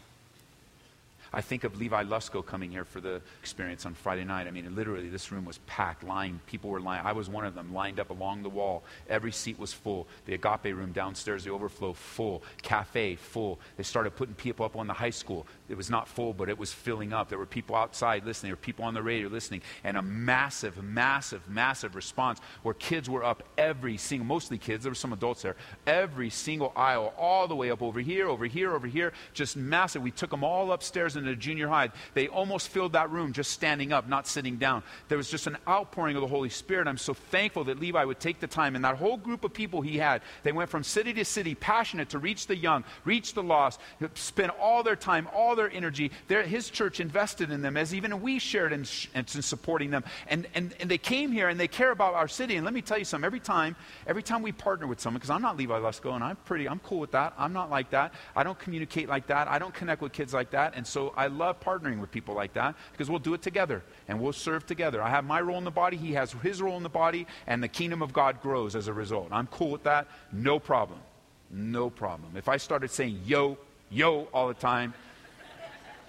I 1.32 1.40
think 1.40 1.64
of 1.64 1.78
Levi 1.78 2.04
Lusko 2.04 2.44
coming 2.44 2.70
here 2.70 2.84
for 2.84 3.00
the 3.00 3.22
experience 3.40 3.86
on 3.86 3.94
Friday 3.94 4.24
night. 4.24 4.46
I 4.46 4.50
mean, 4.50 4.74
literally, 4.74 5.08
this 5.08 5.30
room 5.30 5.44
was 5.44 5.58
packed, 5.66 6.02
lined. 6.02 6.44
People 6.46 6.70
were 6.70 6.80
lying. 6.80 7.04
I 7.06 7.12
was 7.12 7.28
one 7.28 7.44
of 7.44 7.54
them, 7.54 7.72
lined 7.72 8.00
up 8.00 8.10
along 8.10 8.42
the 8.42 8.48
wall. 8.48 8.82
Every 9.08 9.30
seat 9.32 9.58
was 9.58 9.72
full. 9.72 10.08
The 10.26 10.34
Agape 10.34 10.64
room 10.76 10.92
downstairs, 10.92 11.44
the 11.44 11.50
overflow, 11.50 11.92
full. 11.92 12.42
Cafe, 12.62 13.16
full. 13.16 13.60
They 13.76 13.82
started 13.84 14.16
putting 14.16 14.34
people 14.34 14.66
up 14.66 14.76
on 14.76 14.86
the 14.86 14.92
high 14.92 15.10
school. 15.10 15.46
It 15.68 15.76
was 15.76 15.88
not 15.88 16.08
full, 16.08 16.32
but 16.32 16.48
it 16.48 16.58
was 16.58 16.72
filling 16.72 17.12
up. 17.12 17.28
There 17.28 17.38
were 17.38 17.46
people 17.46 17.76
outside 17.76 18.24
listening. 18.24 18.50
There 18.50 18.56
were 18.56 18.62
people 18.62 18.84
on 18.84 18.94
the 18.94 19.02
radio 19.02 19.28
listening. 19.28 19.62
And 19.84 19.96
a 19.96 20.02
massive, 20.02 20.82
massive, 20.82 21.48
massive 21.48 21.94
response 21.94 22.40
where 22.62 22.74
kids 22.74 23.08
were 23.08 23.22
up 23.22 23.44
every 23.56 23.96
single, 23.96 24.26
mostly 24.26 24.58
kids, 24.58 24.84
there 24.84 24.90
were 24.90 24.96
some 24.96 25.12
adults 25.12 25.42
there, 25.42 25.56
every 25.86 26.30
single 26.30 26.72
aisle, 26.74 27.14
all 27.16 27.46
the 27.46 27.54
way 27.54 27.70
up 27.70 27.82
over 27.82 28.00
here, 28.00 28.28
over 28.28 28.46
here, 28.46 28.74
over 28.74 28.86
here, 28.86 29.12
just 29.32 29.56
massive. 29.56 30.02
We 30.02 30.10
took 30.10 30.30
them 30.30 30.42
all 30.42 30.72
upstairs 30.72 31.16
into 31.24 31.36
junior 31.36 31.68
high. 31.68 31.90
They 32.14 32.28
almost 32.28 32.68
filled 32.68 32.92
that 32.92 33.10
room 33.10 33.32
just 33.32 33.50
standing 33.50 33.92
up, 33.92 34.08
not 34.08 34.26
sitting 34.26 34.56
down. 34.56 34.82
There 35.08 35.18
was 35.18 35.30
just 35.30 35.46
an 35.46 35.56
outpouring 35.68 36.16
of 36.16 36.22
the 36.22 36.28
Holy 36.28 36.48
Spirit. 36.48 36.88
I'm 36.88 36.98
so 36.98 37.14
thankful 37.14 37.64
that 37.64 37.80
Levi 37.80 38.04
would 38.04 38.20
take 38.20 38.40
the 38.40 38.46
time. 38.46 38.76
And 38.76 38.84
that 38.84 38.96
whole 38.96 39.16
group 39.16 39.44
of 39.44 39.52
people 39.52 39.80
he 39.80 39.98
had, 39.98 40.22
they 40.42 40.52
went 40.52 40.70
from 40.70 40.82
city 40.82 41.12
to 41.14 41.24
city, 41.24 41.54
passionate 41.54 42.10
to 42.10 42.18
reach 42.18 42.46
the 42.46 42.56
young, 42.56 42.84
reach 43.04 43.34
the 43.34 43.42
lost, 43.42 43.80
spend 44.14 44.50
all 44.60 44.82
their 44.82 44.96
time, 44.96 45.28
all 45.34 45.56
their 45.56 45.70
energy. 45.70 46.10
Their, 46.28 46.42
his 46.42 46.70
church 46.70 47.00
invested 47.00 47.50
in 47.50 47.62
them, 47.62 47.76
as 47.76 47.94
even 47.94 48.20
we 48.20 48.38
shared 48.38 48.72
in, 48.72 48.84
in 49.14 49.26
supporting 49.26 49.90
them. 49.90 50.04
And, 50.28 50.46
and, 50.54 50.74
and 50.80 50.90
they 50.90 50.98
came 50.98 51.32
here 51.32 51.48
and 51.48 51.58
they 51.58 51.68
care 51.68 51.90
about 51.90 52.14
our 52.14 52.28
city. 52.28 52.56
And 52.56 52.64
let 52.64 52.74
me 52.74 52.82
tell 52.82 52.98
you 52.98 53.04
something. 53.04 53.26
Every 53.26 53.40
time, 53.40 53.76
every 54.06 54.22
time 54.22 54.42
we 54.42 54.52
partner 54.52 54.86
with 54.86 55.00
someone, 55.00 55.18
because 55.18 55.30
I'm 55.30 55.42
not 55.42 55.56
Levi 55.56 55.78
Lusko, 55.78 56.14
and 56.14 56.24
I'm 56.24 56.36
pretty, 56.36 56.68
I'm 56.68 56.80
cool 56.80 57.00
with 57.00 57.12
that. 57.12 57.34
I'm 57.38 57.52
not 57.52 57.70
like 57.70 57.90
that. 57.90 58.14
I 58.34 58.42
don't 58.42 58.58
communicate 58.58 59.08
like 59.08 59.26
that. 59.28 59.48
I 59.48 59.58
don't 59.58 59.74
connect 59.74 60.02
with 60.02 60.12
kids 60.12 60.32
like 60.32 60.50
that. 60.50 60.74
And 60.76 60.86
so 60.86 61.09
I 61.16 61.26
love 61.28 61.60
partnering 61.60 62.00
with 62.00 62.10
people 62.10 62.34
like 62.34 62.54
that 62.54 62.74
because 62.92 63.08
we'll 63.10 63.18
do 63.18 63.34
it 63.34 63.42
together 63.42 63.82
and 64.08 64.20
we'll 64.20 64.32
serve 64.32 64.66
together. 64.66 65.02
I 65.02 65.10
have 65.10 65.24
my 65.24 65.40
role 65.40 65.58
in 65.58 65.64
the 65.64 65.70
body, 65.70 65.96
he 65.96 66.12
has 66.14 66.32
his 66.32 66.60
role 66.60 66.76
in 66.76 66.82
the 66.82 66.88
body, 66.88 67.26
and 67.46 67.62
the 67.62 67.68
kingdom 67.68 68.02
of 68.02 68.12
God 68.12 68.40
grows 68.40 68.76
as 68.76 68.88
a 68.88 68.92
result. 68.92 69.28
I'm 69.30 69.46
cool 69.46 69.70
with 69.70 69.84
that. 69.84 70.08
No 70.32 70.58
problem. 70.58 71.00
No 71.50 71.90
problem. 71.90 72.36
If 72.36 72.48
I 72.48 72.56
started 72.58 72.90
saying 72.90 73.22
yo, 73.24 73.58
yo 73.90 74.28
all 74.32 74.48
the 74.48 74.54
time, 74.54 74.94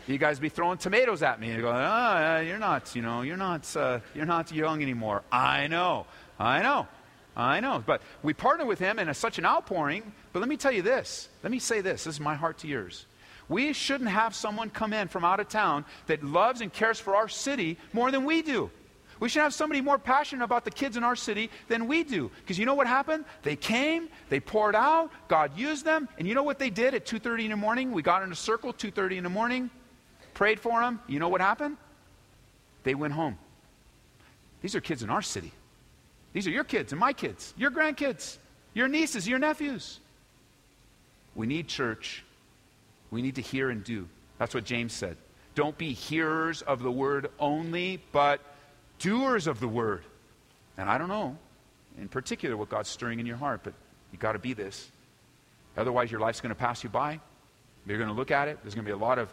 You 0.07 0.17
guys 0.17 0.39
be 0.39 0.49
throwing 0.49 0.77
tomatoes 0.77 1.21
at 1.21 1.39
me 1.39 1.51
and 1.51 1.61
going, 1.61 1.77
oh, 1.77 2.39
you're 2.39 2.57
not, 2.57 2.95
you 2.95 3.01
know, 3.01 3.21
you're 3.21 3.37
not, 3.37 3.75
uh, 3.75 3.99
you're 4.15 4.25
not 4.25 4.51
young 4.51 4.81
anymore. 4.81 5.21
I 5.31 5.67
know, 5.67 6.07
I 6.39 6.63
know, 6.63 6.87
I 7.35 7.59
know. 7.59 7.83
But 7.85 8.01
we 8.23 8.33
partner 8.33 8.65
with 8.65 8.79
him 8.79 8.97
in 8.97 9.09
a, 9.09 9.13
such 9.13 9.37
an 9.37 9.45
outpouring. 9.45 10.11
But 10.33 10.39
let 10.39 10.49
me 10.49 10.57
tell 10.57 10.71
you 10.71 10.81
this. 10.81 11.29
Let 11.43 11.51
me 11.51 11.59
say 11.59 11.81
this. 11.81 12.05
This 12.05 12.15
is 12.15 12.19
my 12.19 12.33
heart 12.33 12.57
to 12.59 12.67
yours. 12.67 13.05
We 13.51 13.73
shouldn't 13.73 14.09
have 14.09 14.33
someone 14.33 14.69
come 14.69 14.93
in 14.93 15.09
from 15.09 15.25
out 15.25 15.41
of 15.41 15.49
town 15.49 15.83
that 16.07 16.23
loves 16.23 16.61
and 16.61 16.71
cares 16.71 17.01
for 17.01 17.17
our 17.17 17.27
city 17.27 17.77
more 17.91 18.09
than 18.09 18.23
we 18.23 18.41
do. 18.41 18.71
We 19.19 19.27
should 19.27 19.41
have 19.41 19.53
somebody 19.53 19.81
more 19.81 19.99
passionate 19.99 20.45
about 20.45 20.63
the 20.63 20.71
kids 20.71 20.95
in 20.95 21.03
our 21.03 21.17
city 21.17 21.49
than 21.67 21.85
we 21.85 22.05
do. 22.05 22.31
Because 22.39 22.57
you 22.57 22.65
know 22.65 22.75
what 22.75 22.87
happened? 22.87 23.25
They 23.43 23.57
came, 23.57 24.07
they 24.29 24.39
poured 24.39 24.73
out, 24.73 25.11
God 25.27 25.57
used 25.57 25.83
them, 25.83 26.07
and 26.17 26.25
you 26.29 26.33
know 26.33 26.43
what 26.43 26.59
they 26.59 26.69
did 26.69 26.93
at 26.93 27.05
2:30 27.05 27.43
in 27.43 27.51
the 27.51 27.57
morning? 27.57 27.91
We 27.91 28.01
got 28.01 28.23
in 28.23 28.31
a 28.31 28.35
circle 28.35 28.71
2:30 28.71 29.17
in 29.17 29.25
the 29.25 29.29
morning, 29.29 29.69
prayed 30.33 30.61
for 30.61 30.79
them. 30.79 31.01
You 31.05 31.19
know 31.19 31.27
what 31.27 31.41
happened? 31.41 31.75
They 32.83 32.95
went 32.95 33.13
home. 33.13 33.37
These 34.61 34.75
are 34.75 34.81
kids 34.81 35.03
in 35.03 35.09
our 35.09 35.21
city. 35.21 35.51
These 36.31 36.47
are 36.47 36.51
your 36.51 36.63
kids 36.63 36.93
and 36.93 36.99
my 37.01 37.11
kids, 37.11 37.53
your 37.57 37.69
grandkids, 37.69 38.37
your 38.73 38.87
nieces, 38.87 39.27
your 39.27 39.39
nephews. 39.39 39.99
We 41.35 41.47
need 41.47 41.67
church. 41.67 42.23
We 43.11 43.21
need 43.21 43.35
to 43.35 43.41
hear 43.41 43.69
and 43.69 43.83
do. 43.83 44.07
That's 44.37 44.55
what 44.55 44.63
James 44.63 44.93
said. 44.93 45.17
Don't 45.53 45.77
be 45.77 45.93
hearers 45.93 46.61
of 46.61 46.81
the 46.81 46.91
word 46.91 47.29
only, 47.39 48.01
but 48.11 48.39
doers 48.99 49.47
of 49.47 49.59
the 49.59 49.67
word. 49.67 50.03
And 50.77 50.89
I 50.89 50.97
don't 50.97 51.09
know 51.09 51.37
in 51.99 52.07
particular 52.07 52.55
what 52.55 52.69
God's 52.69 52.89
stirring 52.89 53.19
in 53.19 53.25
your 53.25 53.37
heart, 53.37 53.61
but 53.63 53.73
you 54.11 54.17
got 54.17 54.31
to 54.31 54.39
be 54.39 54.53
this. 54.53 54.89
Otherwise, 55.77 56.09
your 56.09 56.21
life's 56.21 56.41
going 56.41 56.53
to 56.53 56.59
pass 56.59 56.83
you 56.83 56.89
by. 56.89 57.19
You're 57.85 57.97
going 57.97 58.09
to 58.09 58.15
look 58.15 58.31
at 58.31 58.47
it. 58.47 58.59
There's 58.63 58.75
going 58.75 58.85
to 58.85 58.89
be 58.89 58.93
a 58.93 58.97
lot 58.97 59.19
of 59.19 59.31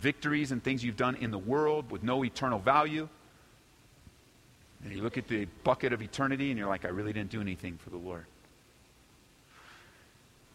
victories 0.00 0.50
and 0.52 0.62
things 0.62 0.82
you've 0.84 0.96
done 0.96 1.16
in 1.16 1.30
the 1.30 1.38
world 1.38 1.90
with 1.90 2.02
no 2.02 2.24
eternal 2.24 2.58
value. 2.58 3.08
And 4.82 4.92
you 4.92 5.02
look 5.02 5.16
at 5.16 5.28
the 5.28 5.46
bucket 5.62 5.92
of 5.92 6.02
eternity 6.02 6.50
and 6.50 6.58
you're 6.58 6.68
like, 6.68 6.84
I 6.84 6.88
really 6.88 7.12
didn't 7.12 7.30
do 7.30 7.40
anything 7.40 7.78
for 7.78 7.90
the 7.90 7.96
Lord. 7.96 8.26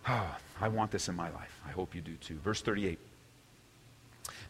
Oh, 0.08 0.36
I 0.62 0.68
want 0.68 0.92
this 0.92 1.10
in 1.10 1.16
my 1.16 1.30
life. 1.30 1.60
I 1.68 1.72
hope 1.72 1.96
you 1.96 2.02
do 2.02 2.16
too. 2.16 2.36
Verse 2.36 2.62
38. 2.62 3.00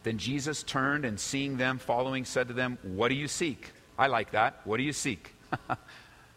Then 0.02 0.18
Jesus 0.18 0.62
turned 0.62 1.04
and 1.04 1.18
seeing 1.18 1.56
them 1.56 1.78
following, 1.78 2.24
said 2.24 2.48
to 2.48 2.54
them, 2.54 2.78
What 2.82 3.08
do 3.08 3.14
you 3.14 3.28
seek? 3.28 3.72
I 3.98 4.06
like 4.06 4.30
that. 4.32 4.60
What 4.64 4.78
do 4.78 4.82
you 4.82 4.92
seek? 4.92 5.34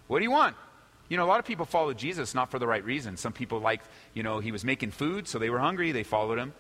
what 0.07 0.19
do 0.19 0.23
you 0.23 0.31
want? 0.31 0.55
You 1.09 1.17
know, 1.17 1.25
a 1.25 1.27
lot 1.27 1.39
of 1.39 1.45
people 1.45 1.65
follow 1.65 1.93
Jesus 1.93 2.33
not 2.33 2.51
for 2.51 2.59
the 2.59 2.67
right 2.67 2.83
reason. 2.83 3.17
Some 3.17 3.33
people 3.33 3.59
like, 3.59 3.81
you 4.13 4.23
know, 4.23 4.39
he 4.39 4.51
was 4.51 4.65
making 4.65 4.91
food, 4.91 5.27
so 5.27 5.37
they 5.39 5.49
were 5.49 5.59
hungry, 5.59 5.91
they 5.91 6.03
followed 6.03 6.39
him. 6.39 6.53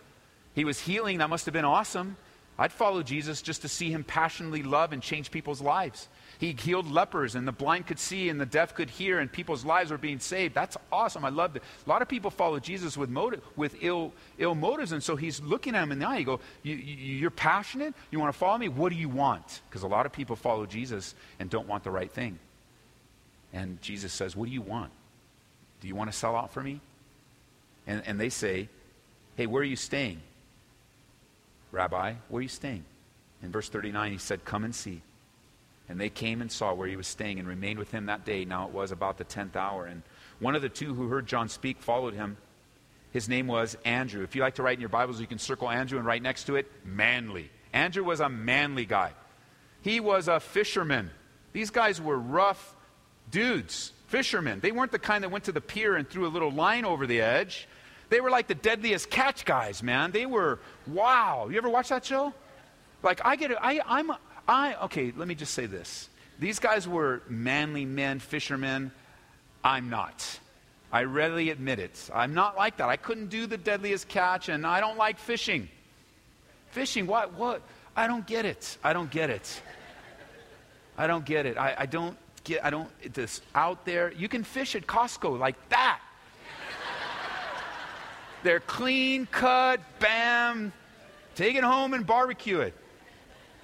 He 0.53 0.65
was 0.65 0.79
healing, 0.79 1.17
that 1.17 1.29
must 1.29 1.45
have 1.45 1.53
been 1.53 1.65
awesome. 1.65 2.17
I'd 2.57 2.71
follow 2.71 3.01
Jesus 3.01 3.41
just 3.41 3.63
to 3.63 3.67
see 3.67 3.89
him 3.89 4.03
passionately 4.03 4.61
love 4.61 4.93
and 4.93 5.01
change 5.01 5.31
people's 5.31 5.61
lives. 5.61 6.07
He 6.39 6.53
healed 6.53 6.91
lepers, 6.91 7.35
and 7.35 7.47
the 7.47 7.51
blind 7.51 7.87
could 7.87 7.99
see, 7.99 8.29
and 8.29 8.39
the 8.39 8.45
deaf 8.45 8.73
could 8.73 8.89
hear, 8.89 9.19
and 9.19 9.31
people's 9.31 9.63
lives 9.63 9.91
were 9.91 9.97
being 9.97 10.19
saved. 10.19 10.55
That's 10.55 10.77
awesome. 10.91 11.23
I 11.23 11.29
loved 11.29 11.57
it. 11.57 11.63
A 11.85 11.89
lot 11.89 12.01
of 12.01 12.07
people 12.07 12.31
follow 12.31 12.59
Jesus 12.59 12.97
with 12.97 13.09
motive, 13.09 13.41
with 13.55 13.75
ill, 13.81 14.11
ill 14.37 14.55
motives, 14.55 14.91
and 14.91 15.01
so 15.01 15.15
he's 15.15 15.41
looking 15.41 15.75
at 15.75 15.81
them 15.81 15.91
in 15.91 15.99
the 15.99 16.07
eye. 16.07 16.17
You 16.17 16.39
you, 16.63 16.75
you, 16.75 17.27
are 17.27 17.31
passionate. 17.31 17.93
You 18.11 18.19
want 18.19 18.33
to 18.33 18.37
follow 18.37 18.57
me? 18.57 18.67
What 18.67 18.91
do 18.91 18.97
you 18.97 19.09
want? 19.09 19.61
Because 19.69 19.83
a 19.83 19.87
lot 19.87 20.05
of 20.05 20.11
people 20.11 20.35
follow 20.35 20.65
Jesus 20.65 21.15
and 21.39 21.49
don't 21.49 21.67
want 21.67 21.83
the 21.83 21.91
right 21.91 22.11
thing. 22.11 22.39
And 23.53 23.81
Jesus 23.81 24.11
says, 24.11 24.35
What 24.35 24.47
do 24.47 24.51
you 24.51 24.61
want? 24.61 24.91
Do 25.81 25.87
you 25.87 25.95
want 25.95 26.11
to 26.11 26.17
sell 26.17 26.35
out 26.35 26.51
for 26.53 26.61
me? 26.61 26.81
And, 27.85 28.01
and 28.05 28.19
they 28.19 28.29
say, 28.29 28.69
Hey, 29.35 29.45
where 29.45 29.61
are 29.61 29.65
you 29.65 29.75
staying? 29.75 30.21
Rabbi, 31.71 32.13
where 32.29 32.39
are 32.39 32.43
you 32.43 32.47
staying? 32.47 32.83
In 33.41 33.51
verse 33.51 33.69
39, 33.69 34.11
he 34.11 34.17
said, 34.17 34.45
Come 34.45 34.63
and 34.63 34.73
see. 34.73 35.01
And 35.93 36.01
they 36.01 36.09
came 36.09 36.41
and 36.41 36.51
saw 36.51 36.73
where 36.73 36.87
he 36.87 36.95
was 36.95 37.05
staying 37.05 37.37
and 37.37 37.47
remained 37.47 37.77
with 37.77 37.91
him 37.91 38.07
that 38.07 38.25
day. 38.25 38.45
Now 38.45 38.65
it 38.65 38.73
was 38.73 38.91
about 38.91 39.19
the 39.19 39.23
tenth 39.23 39.55
hour. 39.55 39.85
And 39.85 40.01
one 40.39 40.55
of 40.55 40.63
the 40.63 40.67
two 40.67 40.95
who 40.95 41.07
heard 41.07 41.27
John 41.27 41.49
speak 41.49 41.83
followed 41.83 42.15
him. 42.15 42.35
His 43.11 43.29
name 43.29 43.45
was 43.45 43.77
Andrew. 43.85 44.23
If 44.23 44.35
you 44.35 44.41
like 44.41 44.55
to 44.55 44.63
write 44.63 44.73
in 44.73 44.79
your 44.79 44.89
Bibles, 44.89 45.21
you 45.21 45.27
can 45.27 45.37
circle 45.37 45.69
Andrew 45.69 45.99
and 45.99 46.07
write 46.07 46.23
next 46.23 46.45
to 46.45 46.55
it, 46.55 46.65
manly. 46.83 47.51
Andrew 47.73 48.03
was 48.03 48.21
a 48.21 48.27
manly 48.27 48.87
guy. 48.87 49.11
He 49.83 49.99
was 49.99 50.27
a 50.27 50.39
fisherman. 50.39 51.11
These 51.51 51.69
guys 51.69 52.01
were 52.01 52.17
rough 52.17 52.75
dudes, 53.29 53.91
fishermen. 54.07 54.61
They 54.61 54.71
weren't 54.71 54.91
the 54.91 54.97
kind 54.97 55.23
that 55.23 55.29
went 55.29 55.43
to 55.43 55.51
the 55.51 55.61
pier 55.61 55.95
and 55.95 56.09
threw 56.09 56.25
a 56.25 56.33
little 56.33 56.51
line 56.51 56.85
over 56.85 57.05
the 57.05 57.21
edge. 57.21 57.67
They 58.09 58.19
were 58.19 58.31
like 58.31 58.47
the 58.47 58.55
deadliest 58.55 59.11
catch 59.11 59.45
guys, 59.45 59.83
man. 59.83 60.09
They 60.09 60.25
were, 60.25 60.57
wow. 60.87 61.49
You 61.51 61.57
ever 61.59 61.69
watch 61.69 61.89
that 61.89 62.03
show? 62.03 62.33
Like, 63.03 63.21
I 63.23 63.35
get 63.35 63.51
it. 63.51 63.57
I, 63.61 63.79
I'm, 63.85 64.11
I, 64.47 64.75
okay, 64.83 65.13
let 65.15 65.27
me 65.27 65.35
just 65.35 65.53
say 65.53 65.65
this. 65.65 66.09
These 66.39 66.59
guys 66.59 66.87
were 66.87 67.21
manly 67.29 67.85
men, 67.85 68.19
fishermen. 68.19 68.91
I'm 69.63 69.89
not. 69.89 70.39
I 70.91 71.05
readily 71.05 71.49
admit 71.49 71.79
it. 71.79 72.09
I'm 72.13 72.33
not 72.33 72.57
like 72.57 72.77
that. 72.77 72.89
I 72.89 72.97
couldn't 72.97 73.29
do 73.29 73.47
the 73.47 73.57
deadliest 73.57 74.07
catch, 74.07 74.49
and 74.49 74.67
I 74.67 74.79
don't 74.79 74.97
like 74.97 75.17
fishing. 75.17 75.69
Fishing, 76.71 77.07
what? 77.07 77.33
What? 77.33 77.61
I 77.95 78.07
don't 78.07 78.25
get 78.27 78.45
it. 78.45 78.77
I 78.83 78.93
don't 78.93 79.09
get 79.09 79.29
it. 79.29 79.61
I 80.97 81.07
don't 81.07 81.25
get 81.25 81.45
it. 81.45 81.57
I, 81.57 81.75
I 81.79 81.85
don't 81.85 82.17
get, 82.43 82.63
I 82.65 82.69
don't, 82.69 82.89
this 83.13 83.41
out 83.55 83.85
there. 83.85 84.11
You 84.11 84.27
can 84.27 84.43
fish 84.43 84.75
at 84.75 84.85
Costco 84.85 85.39
like 85.39 85.55
that. 85.69 85.99
They're 88.43 88.59
clean 88.59 89.25
cut, 89.25 89.79
bam, 89.99 90.73
take 91.35 91.55
it 91.55 91.63
home 91.63 91.93
and 91.93 92.05
barbecue 92.05 92.59
it. 92.59 92.73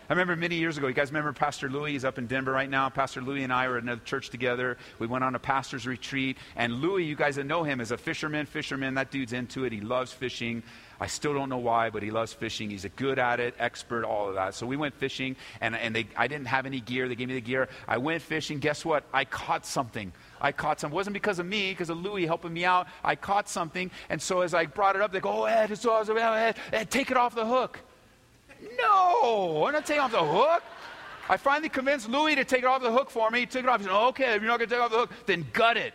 I 0.09 0.13
remember 0.13 0.35
many 0.35 0.55
years 0.55 0.75
ago, 0.75 0.87
you 0.87 0.95
guys 0.95 1.11
remember 1.11 1.31
Pastor 1.33 1.69
Louis? 1.69 1.91
He's 1.91 2.03
up 2.03 2.17
in 2.17 2.25
Denver 2.25 2.51
right 2.51 2.67
now. 2.67 2.89
Pastor 2.89 3.21
Louis 3.21 3.43
and 3.43 3.53
I 3.53 3.67
were 3.67 3.77
at 3.77 3.83
another 3.83 4.01
church 4.03 4.31
together. 4.31 4.75
We 4.97 5.05
went 5.05 5.23
on 5.23 5.35
a 5.35 5.39
pastor's 5.39 5.85
retreat. 5.85 6.39
And 6.55 6.81
Louis, 6.81 7.05
you 7.05 7.15
guys 7.15 7.35
that 7.35 7.43
know 7.43 7.61
him, 7.61 7.79
is 7.79 7.91
a 7.91 7.97
fisherman. 7.97 8.47
Fisherman, 8.47 8.95
that 8.95 9.11
dude's 9.11 9.33
into 9.33 9.65
it. 9.65 9.71
He 9.71 9.81
loves 9.81 10.11
fishing. 10.11 10.63
I 10.99 11.05
still 11.05 11.35
don't 11.35 11.47
know 11.47 11.59
why, 11.59 11.91
but 11.91 12.01
he 12.01 12.09
loves 12.09 12.33
fishing. 12.33 12.71
He's 12.71 12.85
a 12.85 12.89
good 12.89 13.19
at 13.19 13.39
it, 13.39 13.53
expert, 13.59 14.03
all 14.03 14.29
of 14.29 14.33
that. 14.33 14.55
So 14.55 14.65
we 14.65 14.77
went 14.77 14.95
fishing, 14.95 15.35
and, 15.61 15.75
and 15.75 15.95
they, 15.95 16.07
I 16.17 16.27
didn't 16.27 16.47
have 16.47 16.65
any 16.65 16.79
gear. 16.79 17.07
They 17.07 17.13
gave 17.13 17.27
me 17.27 17.35
the 17.35 17.41
gear. 17.41 17.69
I 17.87 17.99
went 17.99 18.23
fishing. 18.23 18.57
Guess 18.57 18.83
what? 18.83 19.03
I 19.13 19.25
caught 19.25 19.63
something. 19.63 20.11
I 20.41 20.53
caught 20.53 20.79
something. 20.79 20.95
It 20.95 20.97
wasn't 20.97 21.13
because 21.13 21.37
of 21.37 21.45
me, 21.45 21.69
because 21.69 21.91
of 21.91 21.99
Louis 21.99 22.25
helping 22.25 22.51
me 22.51 22.65
out. 22.65 22.87
I 23.03 23.15
caught 23.15 23.47
something. 23.47 23.91
And 24.09 24.19
so 24.19 24.41
as 24.41 24.55
I 24.55 24.65
brought 24.65 24.95
it 24.95 25.03
up, 25.03 25.11
they 25.11 25.19
go, 25.19 25.43
oh, 25.43 25.45
Ed, 25.45 25.69
it's 25.69 25.85
awesome. 25.85 26.17
Ed, 26.17 26.55
Ed, 26.73 26.89
take 26.89 27.11
it 27.11 27.17
off 27.17 27.35
the 27.35 27.45
hook. 27.45 27.79
No, 28.77 29.65
I'm 29.65 29.73
not 29.73 29.85
taking 29.85 30.01
off 30.01 30.11
the 30.11 30.23
hook. 30.23 30.63
I 31.29 31.37
finally 31.37 31.69
convinced 31.69 32.09
Louis 32.09 32.35
to 32.35 32.43
take 32.43 32.59
it 32.59 32.65
off 32.65 32.81
the 32.81 32.91
hook 32.91 33.09
for 33.09 33.29
me. 33.29 33.41
He 33.41 33.45
took 33.45 33.63
it 33.63 33.69
off. 33.69 33.79
He 33.79 33.85
said, 33.85 33.93
okay, 33.93 34.35
if 34.35 34.41
you're 34.41 34.49
not 34.49 34.57
going 34.57 34.69
to 34.69 34.75
take 34.75 34.83
off 34.83 34.91
the 34.91 34.97
hook, 34.97 35.11
then 35.25 35.45
gut 35.53 35.77
it. 35.77 35.93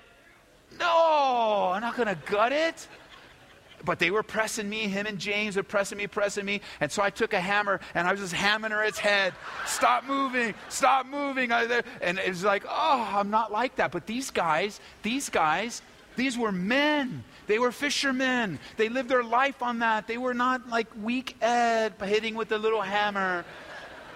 No, 0.78 1.72
I'm 1.74 1.80
not 1.80 1.96
going 1.96 2.08
to 2.08 2.18
gut 2.26 2.52
it. 2.52 2.88
But 3.84 3.98
they 3.98 4.10
were 4.10 4.22
pressing 4.22 4.66
me, 4.66 4.88
him 4.88 5.04
and 5.06 5.18
James 5.18 5.56
were 5.56 5.62
pressing 5.62 5.98
me, 5.98 6.06
pressing 6.06 6.46
me. 6.46 6.62
And 6.80 6.90
so 6.90 7.02
I 7.02 7.10
took 7.10 7.34
a 7.34 7.40
hammer 7.40 7.80
and 7.94 8.08
I 8.08 8.12
was 8.12 8.20
just 8.20 8.32
hammering 8.32 8.72
her 8.72 8.82
its 8.82 8.98
head. 8.98 9.34
Stop 9.66 10.04
moving, 10.04 10.54
stop 10.70 11.04
moving. 11.04 11.52
And 11.52 12.18
it 12.18 12.28
was 12.28 12.44
like, 12.44 12.64
oh, 12.66 13.08
I'm 13.12 13.28
not 13.28 13.52
like 13.52 13.76
that. 13.76 13.92
But 13.92 14.06
these 14.06 14.30
guys, 14.30 14.80
these 15.02 15.28
guys, 15.28 15.82
these 16.16 16.38
were 16.38 16.50
men. 16.50 17.24
They 17.46 17.58
were 17.58 17.72
fishermen. 17.72 18.58
They 18.76 18.88
lived 18.88 19.08
their 19.08 19.24
life 19.24 19.62
on 19.62 19.80
that. 19.80 20.06
They 20.06 20.18
were 20.18 20.34
not 20.34 20.68
like 20.68 20.86
weak 21.02 21.36
Ed 21.42 21.94
hitting 22.02 22.34
with 22.34 22.52
a 22.52 22.58
little 22.58 22.80
hammer. 22.80 23.44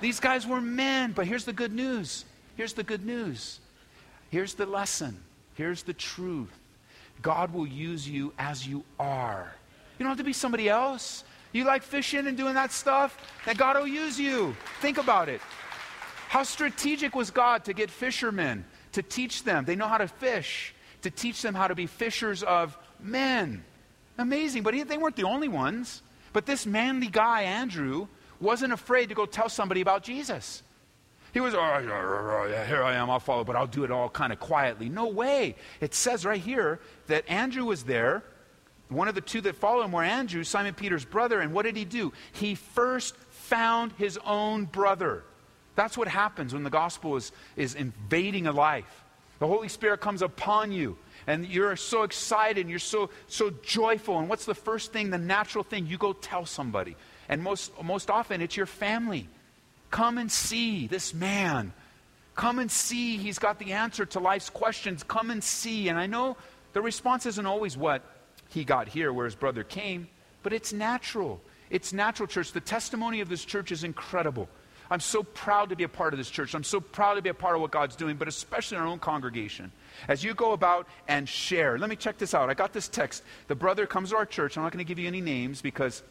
These 0.01 0.21
guys 0.21 0.47
were 0.47 0.61
men. 0.61 1.13
But 1.13 1.27
here's 1.27 1.45
the 1.45 1.53
good 1.53 1.73
news. 1.73 2.25
Here's 2.57 2.73
the 2.73 2.83
good 2.83 3.05
news. 3.05 3.61
Here's 4.31 4.55
the 4.55 4.67
lesson. 4.67 5.19
Here's 5.55 5.83
the 5.83 5.93
truth. 5.93 6.57
God 7.21 7.53
will 7.53 7.67
use 7.67 8.09
you 8.09 8.33
as 8.39 8.67
you 8.67 8.85
are. 8.99 9.53
You 9.99 10.05
don't 10.05 10.11
have 10.11 10.19
to 10.19 10.25
be 10.25 10.33
somebody 10.33 10.69
else. 10.69 11.25
You 11.53 11.65
like 11.65 11.83
fishing 11.83 12.27
and 12.27 12.37
doing 12.37 12.55
that 12.55 12.73
stuff? 12.73 13.17
Then 13.45 13.57
God 13.57 13.77
will 13.77 13.87
use 13.87 14.21
you. 14.21 14.55
Think 14.81 14.99
about 14.99 15.29
it. 15.29 15.41
How 16.29 16.43
strategic 16.43 17.15
was 17.15 17.31
God 17.31 17.65
to 17.65 17.73
get 17.73 17.91
fishermen 17.91 18.65
to 18.93 19.03
teach 19.03 19.45
them? 19.45 19.65
They 19.65 19.75
know 19.75 19.89
how 19.89 19.99
to 19.99 20.09
fish, 20.09 20.75
to 21.03 21.11
teach 21.11 21.43
them 21.43 21.55
how 21.55 21.69
to 21.69 21.75
be 21.75 21.87
fishers 21.87 22.43
of 22.43 22.77
men. 23.01 23.65
Amazing. 24.17 24.63
But 24.63 24.75
he, 24.75 24.83
they 24.83 24.99
weren't 24.99 25.17
the 25.17 25.25
only 25.25 25.49
ones. 25.49 26.03
But 26.33 26.47
this 26.47 26.67
manly 26.67 27.07
guy, 27.09 27.43
Andrew, 27.43 28.09
wasn't 28.41 28.73
afraid 28.73 29.09
to 29.09 29.15
go 29.15 29.27
tell 29.27 29.49
somebody 29.49 29.81
about 29.81 30.03
Jesus. 30.03 30.63
He 31.33 31.41
was, 31.41 31.55
oh, 31.55 31.59
here 32.67 32.83
I 32.83 32.95
am, 32.95 33.11
I'll 33.11 33.21
follow, 33.21 33.45
but 33.45 33.55
I'll 33.55 33.67
do 33.67 33.85
it 33.85 33.91
all 33.91 34.09
kind 34.09 34.33
of 34.33 34.41
quietly. 34.41 34.89
No 34.89 35.09
way. 35.09 35.57
It 35.81 35.95
says 35.95 36.25
right 36.25 36.41
here 36.41 36.81
that 37.07 37.29
Andrew 37.29 37.65
was 37.65 37.85
there. 37.85 38.23
One 38.89 39.09
of 39.09 39.15
the 39.15 39.21
two 39.21 39.43
that 39.43 39.57
followed 39.57 39.85
him 39.85 39.93
were 39.93 40.03
Andrew, 40.03 40.43
Simon 40.45 40.75
Peter's 40.75 41.05
brother. 41.05 41.41
And 41.41 41.53
what 41.53 41.65
did 41.65 41.77
he 41.77 41.85
do? 41.85 42.13
He 42.33 42.55
first 42.55 43.15
found 43.17 43.93
his 43.99 44.19
own 44.25 44.65
brother. 44.65 45.25
That's 45.75 45.99
what 45.99 46.09
happens 46.09 46.55
when 46.55 46.65
the 46.65 46.71
gospel 46.71 47.17
is, 47.17 47.31
is 47.57 47.75
invading 47.75 48.47
a 48.47 48.53
life. 48.53 49.05
The 49.39 49.47
Holy 49.47 49.69
Spirit 49.69 50.01
comes 50.01 50.23
upon 50.23 50.73
you 50.73 50.97
and 51.29 51.47
you're 51.47 51.77
so 51.77 52.05
excited 52.05 52.63
and 52.63 52.71
you're 52.71 52.79
so, 52.79 53.11
so 53.27 53.51
joyful. 53.63 54.19
And 54.19 54.31
what's 54.31 54.47
the 54.47 54.55
first 54.55 54.95
thing, 54.95 55.11
the 55.11 55.19
natural 55.19 55.63
thing? 55.63 55.87
You 55.87 55.99
go 55.99 56.15
tell 56.15 56.47
somebody. 56.47 56.97
And 57.29 57.43
most, 57.43 57.71
most 57.83 58.09
often, 58.09 58.41
it's 58.41 58.57
your 58.57 58.65
family. 58.65 59.29
Come 59.91 60.17
and 60.17 60.33
see 60.33 60.87
this 60.87 61.13
man. 61.13 61.75
Come 62.35 62.59
and 62.59 62.71
see. 62.71 63.19
He's 63.19 63.39
got 63.39 63.59
the 63.59 63.75
answer 63.75 64.07
to 64.07 64.21
life's 64.21 64.49
questions. 64.49 65.03
Come 65.03 65.31
and 65.31 65.45
see. 65.45 65.91
And 65.91 65.99
I 65.99 66.07
know 66.07 66.39
the 66.73 66.81
response 66.81 67.27
isn't 67.27 67.45
always 67.45 67.77
what 67.77 68.03
he 68.49 68.65
got 68.65 68.89
here, 68.89 69.13
where 69.13 69.27
his 69.27 69.35
brother 69.35 69.65
came, 69.65 70.09
but 70.43 70.55
it's 70.55 70.73
natural. 70.73 71.43
It's 71.69 71.93
natural, 71.93 72.27
church. 72.27 72.53
The 72.53 72.61
testimony 72.61 73.21
of 73.21 73.29
this 73.29 73.45
church 73.45 73.71
is 73.71 73.85
incredible. 73.85 74.49
I'm 74.91 75.01
so 75.01 75.23
proud 75.23 75.69
to 75.69 75.77
be 75.77 75.85
a 75.85 75.89
part 75.89 76.15
of 76.15 76.19
this 76.19 76.31
church. 76.31 76.55
I'm 76.55 76.65
so 76.65 76.81
proud 76.81 77.17
to 77.17 77.23
be 77.23 77.29
a 77.29 77.35
part 77.35 77.55
of 77.55 77.61
what 77.61 77.71
God's 77.71 77.97
doing, 77.97 78.17
but 78.17 78.29
especially 78.29 78.79
in 78.79 78.83
our 78.83 78.89
own 78.89 78.99
congregation. 78.99 79.71
As 80.07 80.23
you 80.23 80.35
go 80.35 80.53
about 80.53 80.87
and 81.09 81.29
share, 81.29 81.79
let 81.79 81.91
me 81.91 81.97
check 81.97 82.19
this 82.19 82.35
out. 82.35 82.51
I 82.51 82.55
got 82.55 82.73
this 82.73 82.89
text. 82.89 83.23
The 83.49 83.55
brother 83.55 83.87
comes 83.87 84.11
to 84.11 84.17
our 84.17 84.27
church. 84.27 84.57
I'm 84.57 84.63
not 84.63 84.73
going 84.73 84.85
to 84.85 84.89
give 84.89 84.99
you 84.99 85.09
any 85.09 85.21
names 85.21 85.61
because 85.61 86.03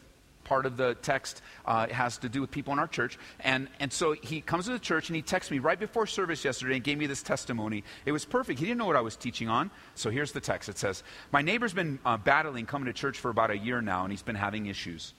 part 0.48 0.64
of 0.66 0.76
the 0.76 0.94
text 1.02 1.42
uh, 1.66 1.86
has 1.88 2.16
to 2.18 2.28
do 2.28 2.40
with 2.40 2.50
people 2.50 2.72
in 2.72 2.78
our 2.78 2.86
church. 2.88 3.18
And, 3.40 3.68
and 3.80 3.92
so 3.92 4.12
he 4.12 4.40
comes 4.40 4.64
to 4.64 4.72
the 4.72 4.78
church 4.78 5.08
and 5.08 5.16
he 5.16 5.22
texts 5.22 5.50
me 5.50 5.58
right 5.58 5.78
before 5.78 6.06
service 6.06 6.44
yesterday 6.44 6.76
and 6.76 6.84
gave 6.84 6.98
me 6.98 7.06
this 7.06 7.22
testimony. 7.22 7.84
It 8.06 8.12
was 8.12 8.24
perfect. 8.24 8.58
He 8.58 8.64
didn't 8.64 8.78
know 8.78 8.86
what 8.86 8.96
I 8.96 9.02
was 9.02 9.14
teaching 9.14 9.48
on. 9.48 9.70
So 9.94 10.10
here's 10.10 10.32
the 10.32 10.40
text 10.40 10.68
it 10.68 10.78
says, 10.78 11.02
My 11.32 11.42
neighbor's 11.42 11.74
been 11.74 11.98
uh, 12.04 12.16
battling 12.16 12.66
coming 12.66 12.86
to 12.86 12.92
church 12.92 13.18
for 13.18 13.30
about 13.30 13.50
a 13.50 13.58
year 13.58 13.80
now, 13.82 14.04
and 14.04 14.12
he's 14.12 14.22
been 14.22 14.36
having 14.36 14.66
issues. 14.66 15.12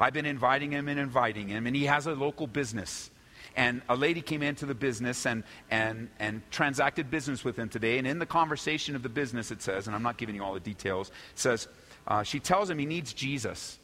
I've 0.00 0.12
been 0.12 0.26
inviting 0.26 0.72
him 0.72 0.88
and 0.88 0.98
inviting 0.98 1.48
him, 1.48 1.66
and 1.66 1.76
he 1.76 1.84
has 1.84 2.06
a 2.06 2.14
local 2.14 2.46
business. 2.46 3.10
And 3.56 3.82
a 3.88 3.94
lady 3.94 4.20
came 4.20 4.42
into 4.42 4.66
the 4.66 4.74
business 4.74 5.26
and, 5.26 5.44
and, 5.70 6.08
and 6.18 6.42
transacted 6.50 7.10
business 7.10 7.44
with 7.44 7.56
him 7.56 7.68
today. 7.68 7.98
And 7.98 8.06
in 8.06 8.18
the 8.18 8.26
conversation 8.26 8.96
of 8.96 9.02
the 9.02 9.08
business, 9.08 9.50
it 9.50 9.62
says, 9.62 9.86
and 9.86 9.94
I'm 9.94 10.02
not 10.02 10.16
giving 10.16 10.34
you 10.34 10.42
all 10.42 10.54
the 10.54 10.60
details, 10.60 11.10
says, 11.34 11.68
uh, 12.06 12.22
she 12.22 12.40
tells 12.40 12.68
him 12.68 12.78
he 12.78 12.86
needs 12.86 13.12
Jesus 13.12 13.78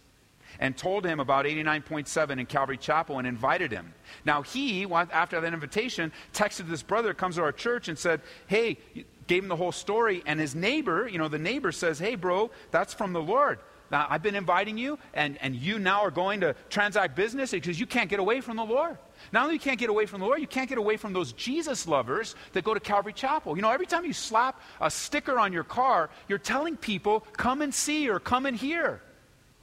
and 0.58 0.76
told 0.76 1.04
him 1.04 1.20
about 1.20 1.44
89.7 1.44 2.38
in 2.38 2.46
Calvary 2.46 2.76
Chapel 2.76 3.18
and 3.18 3.26
invited 3.26 3.70
him. 3.70 3.94
Now, 4.24 4.42
he, 4.42 4.84
after 4.84 5.40
that 5.40 5.52
invitation, 5.52 6.12
texted 6.32 6.68
this 6.68 6.82
brother, 6.82 7.14
comes 7.14 7.36
to 7.36 7.42
our 7.42 7.52
church, 7.52 7.88
and 7.88 7.98
said, 7.98 8.20
Hey, 8.46 8.78
gave 9.26 9.42
him 9.42 9.48
the 9.48 9.56
whole 9.56 9.72
story. 9.72 10.22
And 10.26 10.40
his 10.40 10.54
neighbor, 10.54 11.08
you 11.08 11.18
know, 11.18 11.28
the 11.28 11.38
neighbor 11.38 11.72
says, 11.72 11.98
Hey, 11.98 12.16
bro, 12.16 12.50
that's 12.70 12.92
from 12.92 13.12
the 13.12 13.22
Lord. 13.22 13.60
Now, 13.90 14.06
I've 14.08 14.22
been 14.22 14.36
inviting 14.36 14.78
you, 14.78 14.98
and, 15.14 15.38
and 15.40 15.54
you 15.56 15.78
now 15.78 16.02
are 16.02 16.10
going 16.12 16.40
to 16.40 16.54
transact 16.68 17.16
business 17.16 17.50
because 17.50 17.80
you 17.80 17.86
can't 17.86 18.08
get 18.08 18.20
away 18.20 18.40
from 18.40 18.56
the 18.56 18.64
Lord. 18.64 18.98
Not 19.32 19.44
only 19.44 19.54
you 19.54 19.60
can't 19.60 19.78
get 19.78 19.90
away 19.90 20.06
from 20.06 20.20
the 20.20 20.26
Lord, 20.26 20.40
you 20.40 20.46
can't 20.46 20.68
get 20.68 20.78
away 20.78 20.96
from 20.96 21.12
those 21.12 21.32
Jesus 21.32 21.86
lovers 21.86 22.34
that 22.52 22.64
go 22.64 22.74
to 22.74 22.80
Calvary 22.80 23.12
Chapel. 23.12 23.56
You 23.56 23.62
know, 23.62 23.70
every 23.70 23.86
time 23.86 24.04
you 24.04 24.12
slap 24.12 24.60
a 24.80 24.90
sticker 24.90 25.38
on 25.38 25.52
your 25.52 25.64
car, 25.64 26.10
you're 26.28 26.38
telling 26.38 26.76
people, 26.76 27.20
come 27.36 27.62
and 27.62 27.74
see 27.74 28.08
or 28.08 28.20
come 28.20 28.46
and 28.46 28.56
hear. 28.56 29.02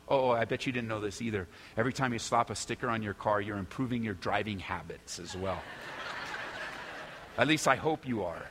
Oh, 0.09 0.29
I 0.29 0.45
bet 0.45 0.65
you 0.65 0.71
didn't 0.71 0.87
know 0.87 1.01
this 1.01 1.21
either. 1.21 1.47
Every 1.75 1.91
time 1.91 2.13
you 2.13 2.19
slap 2.19 2.49
a 2.49 2.55
sticker 2.55 2.89
on 2.89 3.03
your 3.03 3.13
car, 3.13 3.41
you're 3.41 3.57
improving 3.57 4.03
your 4.03 4.13
driving 4.13 4.59
habits 4.59 5.19
as 5.19 5.35
well. 5.35 5.61
At 7.37 7.47
least 7.47 7.67
I 7.67 7.75
hope 7.75 8.07
you 8.07 8.23
are. 8.23 8.41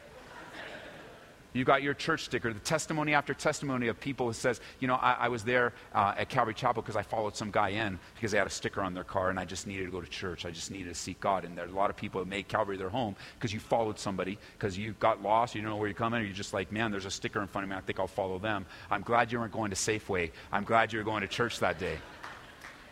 You 1.57 1.65
got 1.65 1.83
your 1.83 1.95
church 1.95 2.25
sticker, 2.25 2.53
the 2.53 2.61
testimony 2.61 3.15
after 3.15 3.33
testimony 3.33 3.89
of 3.89 3.99
people 3.99 4.27
who 4.27 4.35
says, 4.35 4.61
you 4.79 4.87
know, 4.87 4.97
I, 4.97 5.13
I 5.13 5.29
was 5.29 5.43
there 5.43 5.73
uh, 5.95 6.15
at 6.19 6.29
Calvary 6.29 6.53
Chapel 6.53 6.83
because 6.83 6.97
I 6.97 7.03
followed 7.03 7.35
some 7.35 7.51
guy 7.51 7.71
in 7.71 7.99
because 8.15 8.31
they 8.33 8.37
had 8.37 8.47
a 8.47 8.51
sticker 8.51 8.83
on 8.83 8.93
their 8.93 9.05
car 9.05 9.31
and 9.31 9.41
I 9.41 9.47
just 9.47 9.67
needed 9.67 9.87
to 9.87 9.91
go 9.91 10.03
to 10.03 10.07
church. 10.07 10.45
I 10.45 10.51
just 10.51 10.71
needed 10.71 10.89
to 10.89 10.95
seek 10.95 11.19
God. 11.19 11.47
And 11.47 11.57
there's 11.57 11.73
a 11.73 11.75
lot 11.75 11.89
of 11.89 11.97
people 11.97 12.21
that 12.21 12.29
made 12.29 12.47
Calvary 12.47 12.77
their 12.77 12.91
home 12.91 13.17
because 13.39 13.55
you 13.55 13.61
followed 13.61 13.99
somebody 13.99 14.39
because 14.59 14.77
you 14.77 14.95
got 15.01 15.23
lost, 15.23 15.55
you 15.55 15.63
don't 15.63 15.71
know 15.71 15.77
where 15.77 15.89
you're 15.89 15.95
coming, 15.95 16.21
or 16.21 16.25
you're 16.25 16.35
just 16.35 16.53
like, 16.53 16.71
man, 16.71 16.91
there's 16.91 17.07
a 17.07 17.11
sticker 17.11 17.41
in 17.41 17.47
front 17.47 17.65
of 17.65 17.71
me. 17.71 17.77
I 17.77 17.81
think 17.81 17.99
I'll 17.99 18.07
follow 18.07 18.39
them. 18.39 18.67
I'm 18.91 19.03
glad 19.03 19.33
you 19.33 19.39
weren't 19.39 19.53
going 19.53 19.71
to 19.71 19.77
Safeway. 19.77 20.33
I'm 20.53 20.65
glad 20.65 20.93
you 20.93 20.99
were 20.99 21.07
going 21.07 21.23
to 21.23 21.29
church 21.29 21.59
that 21.61 21.79
day. 21.79 21.97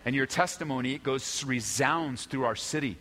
And 0.06 0.14
your 0.14 0.26
testimony 0.26 0.96
goes 0.96 1.44
resounds 1.44 2.24
through 2.24 2.44
our 2.44 2.56
city. 2.56 2.96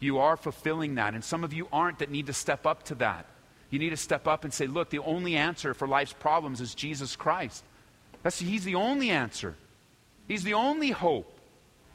You 0.00 0.18
are 0.18 0.36
fulfilling 0.36 0.96
that, 0.96 1.14
and 1.14 1.22
some 1.22 1.44
of 1.44 1.52
you 1.52 1.68
aren't 1.72 2.00
that 2.00 2.10
need 2.10 2.26
to 2.26 2.32
step 2.32 2.66
up 2.66 2.82
to 2.84 2.96
that. 2.96 3.26
You 3.74 3.80
need 3.80 3.90
to 3.90 3.96
step 3.96 4.28
up 4.28 4.44
and 4.44 4.54
say, 4.54 4.68
look, 4.68 4.90
the 4.90 5.00
only 5.00 5.34
answer 5.34 5.74
for 5.74 5.88
life's 5.88 6.12
problems 6.12 6.60
is 6.60 6.76
Jesus 6.76 7.16
Christ. 7.16 7.64
That's, 8.22 8.38
he's 8.38 8.62
the 8.62 8.76
only 8.76 9.10
answer, 9.10 9.56
He's 10.28 10.44
the 10.44 10.54
only 10.54 10.92
hope. 10.92 11.28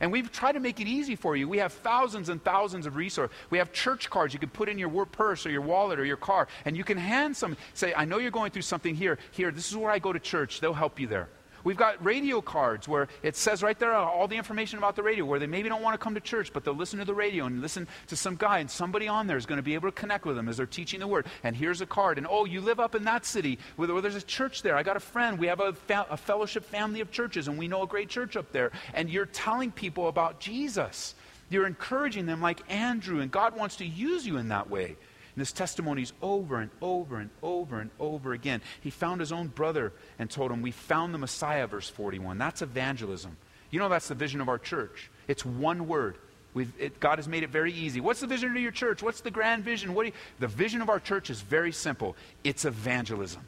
And 0.02 0.12
we've 0.12 0.30
tried 0.30 0.54
to 0.54 0.60
make 0.60 0.82
it 0.82 0.88
easy 0.88 1.16
for 1.16 1.38
you. 1.38 1.48
We 1.48 1.60
have 1.60 1.72
thousands 1.72 2.28
and 2.28 2.44
thousands 2.44 2.86
of 2.86 2.98
resources. 2.98 3.34
We 3.50 3.60
have 3.60 3.72
church 3.72 4.10
cards 4.10 4.34
you 4.34 4.42
can 4.42 4.50
put 4.50 4.68
in 4.68 4.78
your 4.78 5.06
purse 5.06 5.46
or 5.46 5.52
your 5.52 5.62
wallet 5.62 6.00
or 6.00 6.06
your 6.06 6.18
car, 6.18 6.50
and 6.66 6.76
you 6.76 6.84
can 6.84 6.98
hand 6.98 7.38
some. 7.38 7.56
Say, 7.74 7.94
I 7.94 8.04
know 8.04 8.18
you're 8.18 8.30
going 8.30 8.52
through 8.52 8.64
something 8.64 8.94
here. 8.94 9.18
Here, 9.32 9.50
this 9.50 9.70
is 9.70 9.78
where 9.78 9.90
I 9.90 10.00
go 10.00 10.12
to 10.12 10.20
church. 10.20 10.60
They'll 10.60 10.74
help 10.74 11.00
you 11.00 11.08
there. 11.08 11.30
We've 11.64 11.78
got 11.78 12.04
radio 12.04 12.42
cards 12.42 12.88
where 12.88 13.08
it 13.24 13.36
says 13.36 13.62
right 13.62 13.78
there 13.78 13.94
all 13.94 14.28
the 14.28 14.38
information 14.38 14.78
about 14.78 14.96
the 14.96 15.04
radio, 15.04 15.26
where 15.26 15.40
they 15.40 15.48
maybe 15.48 15.70
don't 15.70 15.82
want 15.82 15.94
to 15.94 16.04
come 16.04 16.16
to 16.16 16.22
church, 16.22 16.52
but 16.54 16.64
they'll 16.64 16.76
listen 16.76 17.00
to 17.00 17.06
the 17.06 17.14
radio 17.14 17.46
and 17.46 17.62
listen 17.62 17.88
to 18.08 18.16
some 18.16 18.36
guy, 18.36 18.60
and 18.60 18.70
somebody 18.70 19.08
on 19.08 19.28
there 19.28 19.38
is 19.38 19.46
going 19.46 19.58
to 19.58 19.64
be 19.64 19.74
able 19.74 19.90
to 19.90 19.96
connect 19.96 20.26
with 20.26 20.36
them 20.36 20.48
as 20.50 20.58
they're 20.58 20.66
teaching 20.66 21.00
the 21.00 21.08
word. 21.08 21.26
And 21.44 21.56
here's 21.56 21.82
a 21.82 21.86
card. 21.86 22.18
And 22.18 22.28
oh, 22.30 22.46
you 22.46 22.62
live 22.62 22.80
up 22.80 22.96
in 22.96 23.04
that 23.06 23.26
city 23.26 23.60
where, 23.76 23.88
there's 24.02 24.16
a 24.16 24.22
church 24.22 24.62
there. 24.62 24.78
I 24.78 24.84
got 24.84 24.98
a 24.98 25.02
friend. 25.02 25.38
We 25.38 25.48
have 25.48 25.60
a, 25.60 25.74
fa- 25.74 26.08
a 26.10 26.18
fellowship 26.18 26.66
family 26.66 27.02
of 27.02 27.12
churches, 27.12 27.48
and 27.48 27.58
we 27.58 27.68
know 27.68 27.84
a 27.84 27.88
great 27.88 28.10
church 28.10 28.38
up 28.38 28.52
there. 28.52 28.72
And 28.94 29.10
you're 29.10 29.26
telling 29.26 29.72
people 29.72 30.08
about 30.08 30.40
Jesus. 30.40 31.16
You're 31.50 31.68
encouraging 31.68 32.26
them 32.26 32.42
like 32.42 32.62
Andrew, 32.72 33.20
and 33.20 33.32
God 33.32 33.58
wants 33.58 33.78
to 33.78 33.86
use 33.86 34.26
you 34.26 34.38
in 34.38 34.50
that 34.50 34.70
way. 34.70 34.96
And 35.40 35.48
his 35.48 35.54
testimonies 35.54 36.12
over 36.22 36.60
and 36.60 36.70
over 36.82 37.18
and 37.18 37.30
over 37.42 37.80
and 37.80 37.92
over 37.98 38.34
again. 38.34 38.62
He 38.82 38.90
found 38.90 39.22
his 39.22 39.32
own 39.32 39.48
brother 39.48 39.94
and 40.20 40.30
told 40.30 40.52
him, 40.52 40.62
We 40.62 40.72
found 40.72 41.14
the 41.14 41.18
Messiah, 41.18 41.66
verse 41.66 41.90
41. 41.90 42.38
That's 42.38 42.62
evangelism. 42.62 43.38
You 43.72 43.80
know, 43.80 43.88
that's 43.88 44.10
the 44.10 44.16
vision 44.16 44.42
of 44.42 44.50
our 44.50 44.58
church. 44.58 45.10
It's 45.30 45.46
one 45.46 45.88
word. 45.88 46.18
It, 46.58 47.00
God 47.00 47.20
has 47.20 47.28
made 47.30 47.44
it 47.44 47.52
very 47.52 47.72
easy. 47.72 48.02
What's 48.02 48.20
the 48.20 48.28
vision 48.28 48.50
of 48.50 48.62
your 48.62 48.74
church? 48.74 49.02
What's 49.02 49.22
the 49.22 49.32
grand 49.32 49.64
vision? 49.64 49.94
What 49.94 50.08
you, 50.08 50.12
the 50.40 50.48
vision 50.48 50.82
of 50.82 50.90
our 50.90 51.00
church 51.00 51.30
is 51.30 51.40
very 51.40 51.72
simple 51.72 52.18
it's 52.44 52.66
evangelism 52.66 53.48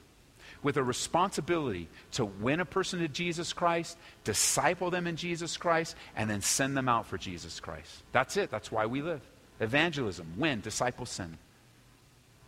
with 0.63 0.77
a 0.77 0.83
responsibility 0.83 1.89
to 2.13 2.23
win 2.23 2.61
a 2.61 2.65
person 2.65 2.99
to 2.99 3.09
Jesus 3.09 3.51
Christ, 3.51 3.97
disciple 4.23 4.91
them 4.91 5.07
in 5.07 5.17
Jesus 5.17 5.57
Christ, 5.57 5.97
and 6.15 6.29
then 6.29 6.39
send 6.39 6.77
them 6.77 6.87
out 6.87 7.07
for 7.07 7.17
Jesus 7.17 7.59
Christ. 7.59 8.01
That's 8.13 8.37
it. 8.37 8.49
That's 8.49 8.71
why 8.71 8.85
we 8.85 9.01
live. 9.01 9.19
Evangelism, 9.59 10.35
win, 10.37 10.61
disciple, 10.61 11.05
send. 11.05 11.37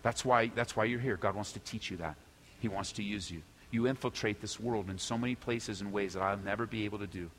That's 0.03 0.23
why, 0.23 0.51
that's 0.53 0.75
why 0.75 0.85
you're 0.85 0.99
here. 0.99 1.17
God 1.17 1.33
wants 1.33 1.53
to 1.53 1.59
teach 1.59 1.89
you 1.89 1.97
that. 1.97 2.15
He 2.59 2.67
wants 2.67 2.91
to 2.93 3.03
use 3.03 3.31
you. 3.31 3.41
You 3.71 3.87
infiltrate 3.87 4.39
this 4.39 4.59
world 4.59 4.89
in 4.89 4.99
so 4.99 5.17
many 5.17 5.33
places 5.33 5.81
and 5.81 5.91
ways 5.91 6.13
that 6.13 6.21
I'll 6.21 6.37
never 6.37 6.67
be 6.67 6.85
able 6.85 6.99
to 6.99 7.07
do. 7.07 7.31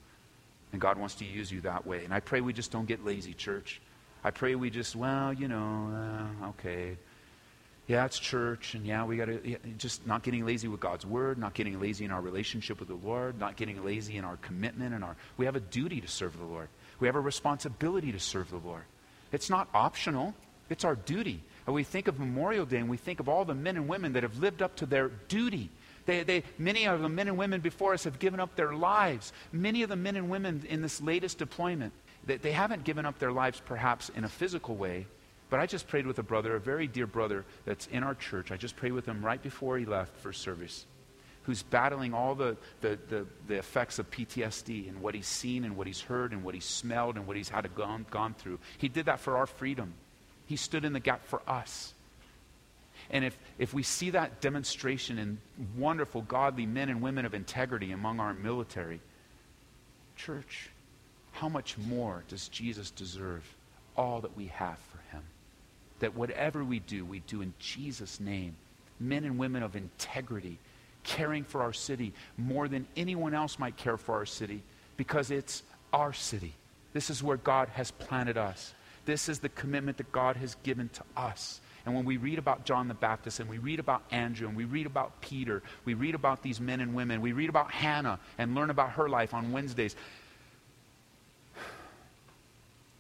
And 0.73 0.81
God 0.81 0.99
wants 0.99 1.15
to 1.17 1.25
use 1.25 1.53
you 1.53 1.61
that 1.61 1.87
way. 1.87 2.05
And 2.05 2.13
I 2.13 2.19
pray 2.19 2.41
we 2.41 2.53
just 2.53 2.73
don't 2.73 2.87
get 2.87 3.05
lazy, 3.05 3.33
church. 3.33 3.81
I 4.25 4.33
pray 4.33 4.55
we 4.57 4.71
just, 4.71 4.97
well, 4.97 5.33
you 5.33 5.47
know, 5.47 6.27
uh, 6.43 6.49
okay. 6.49 6.97
Yeah, 7.87 8.07
it's 8.07 8.19
church, 8.19 8.75
and 8.75 8.87
yeah, 8.87 9.05
we 9.05 9.19
got 9.19 9.27
to 9.27 9.41
yeah, 9.47 9.59
just 9.77 10.07
not 10.07 10.23
getting 10.23 10.47
lazy 10.47 10.69
with 10.69 10.81
God's 10.81 11.05
word, 11.05 11.37
not 11.37 11.53
getting 11.53 11.79
lazy 11.81 12.07
in 12.07 12.11
our 12.11 12.23
relationship 12.23 12.81
with 12.81 12.89
the 12.89 12.95
Lord, 12.95 13.39
not 13.39 13.57
getting 13.57 13.85
lazy 13.85 14.17
in 14.17 14.25
our 14.25 14.37
commitment 14.39 14.95
and 14.95 15.05
our. 15.05 15.17
We 15.37 15.45
have 15.45 15.55
a 15.55 15.61
duty 15.61 16.01
to 16.01 16.09
serve 16.09 16.39
the 16.39 16.47
Lord. 16.47 16.69
We 16.99 17.07
have 17.09 17.15
a 17.15 17.21
responsibility 17.21 18.11
to 18.13 18.19
serve 18.19 18.51
the 18.51 18.57
Lord. 18.57 18.85
It's 19.33 19.51
not 19.51 19.69
optional. 19.75 20.35
It's 20.71 20.85
our 20.85 20.97
duty. 20.97 21.43
And 21.67 21.75
we 21.75 21.83
think 21.83 22.09
of 22.09 22.19
Memorial 22.19 22.67
Day 22.67 22.79
and 22.79 22.89
we 22.89 22.97
think 22.97 23.21
of 23.21 23.29
all 23.29 23.45
the 23.45 23.55
men 23.55 23.77
and 23.77 23.89
women 23.89 24.13
that 24.13 24.23
have 24.23 24.39
lived 24.39 24.61
up 24.61 24.77
to 24.77 24.87
their 24.87 25.09
duty. 25.29 25.71
They, 26.07 26.23
they, 26.23 26.43
many 26.59 26.87
of 26.87 27.01
the 27.01 27.09
men 27.09 27.29
and 27.29 27.39
women 27.39 27.61
before 27.61 27.95
us 27.95 28.05
have 28.05 28.19
given 28.19 28.41
up 28.41 28.57
their 28.57 28.75
lives. 28.75 29.33
Many 29.53 29.83
of 29.83 29.89
the 29.89 29.97
men 29.97 30.17
and 30.17 30.29
women 30.29 30.65
in 30.69 30.83
this 30.83 31.01
latest 31.01 31.39
deployment, 31.39 31.93
they, 32.27 32.37
they 32.37 32.53
haven't 32.53 32.85
given 32.85 33.07
up 33.07 33.19
their 33.19 33.33
lives 33.33 33.63
perhaps 33.65 34.11
in 34.11 34.25
a 34.25 34.29
physical 34.29 34.77
way, 34.77 35.07
but 35.49 35.61
I 35.61 35.67
just 35.67 35.89
prayed 35.89 36.07
with 36.07 36.19
a 36.19 36.23
brother, 36.23 36.57
a 36.57 36.61
very 36.61 36.87
dear 36.87 37.07
brother 37.07 37.45
that's 37.65 37.87
in 37.87 38.03
our 38.03 38.15
church. 38.15 38.51
I 38.51 38.57
just 38.57 38.77
prayed 38.77 38.93
with 38.93 39.07
him 39.07 39.25
right 39.25 39.43
before 39.43 39.79
he 39.79 39.87
left 39.87 40.17
for 40.19 40.33
service, 40.33 40.85
who's 41.45 41.63
battling 41.63 42.13
all 42.13 42.35
the, 42.35 42.57
the, 42.83 42.99
the, 43.09 43.27
the 43.47 43.55
effects 43.55 43.99
of 43.99 44.11
PTSD 44.11 44.89
and 44.89 45.01
what 45.01 45.15
he's 45.15 45.27
seen 45.27 45.65
and 45.65 45.77
what 45.77 45.87
he's 45.87 46.01
heard 46.03 46.33
and 46.33 46.45
what 46.45 46.55
he's 46.55 46.65
smelled 46.65 47.17
and 47.17 47.27
what 47.27 47.37
he's 47.37 47.49
had 47.49 47.63
to 47.63 47.69
gone, 47.69 48.05
gone 48.11 48.35
through. 48.35 48.59
He 48.77 48.89
did 48.89 49.07
that 49.07 49.21
for 49.21 49.37
our 49.39 49.47
freedom. 49.47 49.95
He 50.47 50.57
stood 50.57 50.85
in 50.85 50.93
the 50.93 51.01
gap 51.01 51.27
for 51.27 51.43
us. 51.47 51.95
And 53.11 53.25
if, 53.25 53.37
if 53.59 53.75
we 53.75 53.83
see 53.83 54.11
that 54.11 54.41
demonstration 54.41 55.19
in 55.19 55.39
wonderful, 55.77 56.23
godly 56.23 56.67
men 56.67 56.89
and 56.89 57.01
women 57.01 57.25
of 57.27 57.35
integrity 57.35 57.93
among 57.93 58.21
our 58.21 58.35
military, 58.35 59.01
church, 60.17 60.71
how 61.33 61.49
much 61.49 61.77
more 61.79 62.25
does 62.29 62.49
Jesus 62.49 62.91
deserve 62.91 63.45
all 63.97 64.21
that 64.21 64.37
we 64.37 64.47
have 64.47 64.79
for 64.79 64.99
him? 65.15 65.23
That 65.99 66.15
whatever 66.15 66.65
we 66.65 66.79
do, 66.79 67.05
we 67.05 67.21
do 67.21 67.43
in 67.43 67.53
Jesus' 67.59 68.21
name. 68.21 68.57
Men 69.01 69.25
and 69.25 69.39
women 69.39 69.63
of 69.63 69.77
integrity, 69.77 70.59
caring 71.03 71.45
for 71.45 71.63
our 71.63 71.73
city 71.73 72.13
more 72.37 72.69
than 72.69 72.87
anyone 72.97 73.35
else 73.35 73.59
might 73.59 73.77
care 73.77 73.97
for 73.97 74.15
our 74.15 74.27
city 74.27 74.63
because 74.97 75.31
it's 75.31 75.63
our 75.93 76.13
city. 76.13 76.55
This 76.93 77.11
is 77.11 77.23
where 77.23 77.37
God 77.37 77.69
has 77.71 77.91
planted 77.91 78.39
us. 78.39 78.73
This 79.05 79.29
is 79.29 79.41
the 79.41 79.49
commitment 79.49 79.99
that 79.99 80.13
God 80.13 80.37
has 80.37 80.57
given 80.63 80.89
to 80.91 81.03
us. 81.17 81.61
And 81.87 81.95
when 81.95 82.05
we 82.05 82.17
read 82.17 82.39
about 82.39 82.65
John 82.65 82.89
the 82.89 82.95
Baptist 82.95 83.41
and 83.41 83.49
we 83.49 83.59
read 83.59 83.79
about 83.79 84.03
Andrew 84.11 84.49
and 84.49 84.57
we 84.57 84.65
read 84.65 84.87
about 84.87 85.21
Peter, 85.21 85.63
we 85.85 85.95
read 85.95 86.15
about 86.15 86.43
these 86.43 86.61
men 86.61 86.81
and 86.81 86.95
women, 86.95 87.21
we 87.21 87.33
read 87.33 87.51
about 87.51 87.71
Hannah 87.71 88.19
and 88.39 88.55
learn 88.55 88.71
about 88.71 88.93
her 88.93 89.09
life 89.09 89.35
on 89.35 89.53
Wednesdays. 89.53 89.95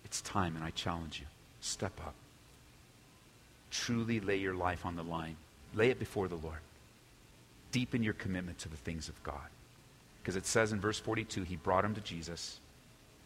It's 0.04 0.20
time, 0.20 0.54
and 0.54 0.64
I 0.64 0.70
challenge 0.70 1.18
you. 1.18 1.26
Step 1.60 1.98
up. 2.06 2.14
Truly 3.72 4.20
lay 4.20 4.36
your 4.36 4.54
life 4.54 4.86
on 4.86 4.94
the 4.94 5.02
line. 5.02 5.36
Lay 5.74 5.90
it 5.90 5.98
before 5.98 6.28
the 6.28 6.36
Lord. 6.36 6.60
Deepen 7.72 8.04
your 8.04 8.14
commitment 8.14 8.58
to 8.60 8.68
the 8.68 8.76
things 8.76 9.08
of 9.08 9.20
God. 9.24 9.48
Because 10.22 10.36
it 10.36 10.46
says 10.46 10.72
in 10.72 10.80
verse 10.80 11.00
42, 11.00 11.42
he 11.42 11.56
brought 11.56 11.84
him 11.84 11.94
to 11.94 12.00
Jesus. 12.00 12.60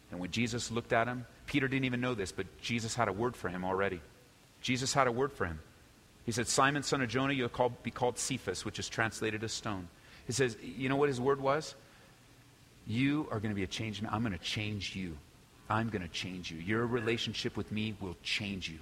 And 0.09 0.19
when 0.19 0.31
Jesus 0.31 0.71
looked 0.71 0.91
at 0.91 1.07
him, 1.07 1.25
Peter 1.49 1.67
didn't 1.67 1.85
even 1.85 1.99
know 1.99 2.13
this, 2.13 2.31
but 2.31 2.45
Jesus 2.61 2.93
had 2.93 3.07
a 3.07 3.11
word 3.11 3.35
for 3.35 3.49
him 3.49 3.65
already. 3.65 3.99
Jesus 4.61 4.93
had 4.93 5.07
a 5.07 5.11
word 5.11 5.33
for 5.33 5.45
him. 5.45 5.59
He 6.23 6.31
said, 6.31 6.47
Simon, 6.47 6.83
son 6.83 7.01
of 7.01 7.09
Jonah, 7.09 7.33
you'll 7.33 7.49
call, 7.49 7.69
be 7.81 7.89
called 7.89 8.19
Cephas, 8.19 8.63
which 8.63 8.77
is 8.77 8.87
translated 8.87 9.43
as 9.43 9.51
stone. 9.51 9.87
He 10.27 10.33
says, 10.33 10.55
You 10.61 10.89
know 10.89 10.95
what 10.95 11.09
his 11.09 11.19
word 11.19 11.41
was? 11.41 11.73
You 12.85 13.27
are 13.31 13.39
going 13.39 13.49
to 13.49 13.55
be 13.55 13.63
a 13.63 13.67
changed 13.67 14.03
man. 14.03 14.13
I'm 14.13 14.21
going 14.21 14.37
to 14.37 14.43
change 14.43 14.95
you. 14.95 15.17
I'm 15.71 15.89
going 15.89 16.03
to 16.03 16.07
change 16.07 16.51
you. 16.51 16.59
Your 16.59 16.85
relationship 16.85 17.57
with 17.57 17.71
me 17.71 17.95
will 17.99 18.15
change 18.21 18.69
you. 18.69 18.77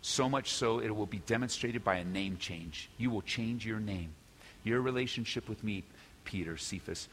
So 0.00 0.28
much 0.28 0.50
so, 0.50 0.80
it 0.80 0.90
will 0.90 1.06
be 1.06 1.18
demonstrated 1.18 1.84
by 1.84 1.96
a 1.96 2.04
name 2.04 2.36
change. 2.36 2.90
You 2.98 3.10
will 3.10 3.22
change 3.22 3.64
your 3.64 3.78
name. 3.78 4.12
Your 4.64 4.80
relationship 4.80 5.48
with 5.48 5.62
me, 5.62 5.84
Peter, 6.24 6.56
Cephas, 6.56 7.08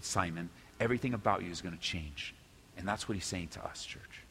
Simon, 0.00 0.50
everything 0.80 1.14
about 1.14 1.44
you 1.44 1.52
is 1.52 1.60
going 1.60 1.76
to 1.76 1.80
change. 1.80 2.34
And 2.76 2.88
that's 2.88 3.08
what 3.08 3.14
he's 3.14 3.26
saying 3.26 3.48
to 3.48 3.64
us, 3.64 3.84
church. 3.84 4.23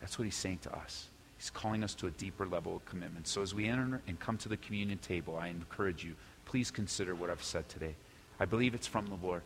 That's 0.00 0.18
what 0.18 0.24
he's 0.24 0.36
saying 0.36 0.58
to 0.62 0.76
us. 0.76 1.08
He's 1.38 1.50
calling 1.50 1.84
us 1.84 1.94
to 1.96 2.06
a 2.06 2.10
deeper 2.10 2.46
level 2.46 2.76
of 2.76 2.84
commitment. 2.86 3.26
So 3.26 3.42
as 3.42 3.54
we 3.54 3.66
enter 3.66 4.00
and 4.06 4.18
come 4.18 4.38
to 4.38 4.48
the 4.48 4.56
communion 4.56 4.98
table, 4.98 5.36
I 5.36 5.48
encourage 5.48 6.04
you, 6.04 6.14
please 6.44 6.70
consider 6.70 7.14
what 7.14 7.30
I've 7.30 7.42
said 7.42 7.68
today. 7.68 7.94
I 8.40 8.44
believe 8.44 8.74
it's 8.74 8.86
from 8.86 9.06
the 9.06 9.26
Lord. 9.26 9.42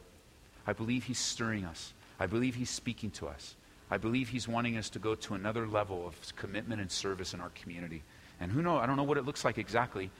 I 0.66 0.72
believe 0.72 1.04
he's 1.04 1.18
stirring 1.18 1.64
us. 1.64 1.92
I 2.18 2.26
believe 2.26 2.54
he's 2.54 2.70
speaking 2.70 3.10
to 3.12 3.26
us. 3.26 3.54
I 3.90 3.96
believe 3.96 4.28
he's 4.28 4.46
wanting 4.46 4.76
us 4.76 4.90
to 4.90 4.98
go 5.00 5.14
to 5.16 5.34
another 5.34 5.66
level 5.66 6.06
of 6.06 6.14
commitment 6.36 6.80
and 6.80 6.90
service 6.90 7.34
in 7.34 7.40
our 7.40 7.50
community. 7.50 8.02
And 8.40 8.52
who 8.52 8.62
knows, 8.62 8.80
I 8.82 8.86
don't 8.86 8.96
know 8.96 9.02
what 9.02 9.18
it 9.18 9.24
looks 9.24 9.44
like 9.44 9.58
exactly. 9.58 10.10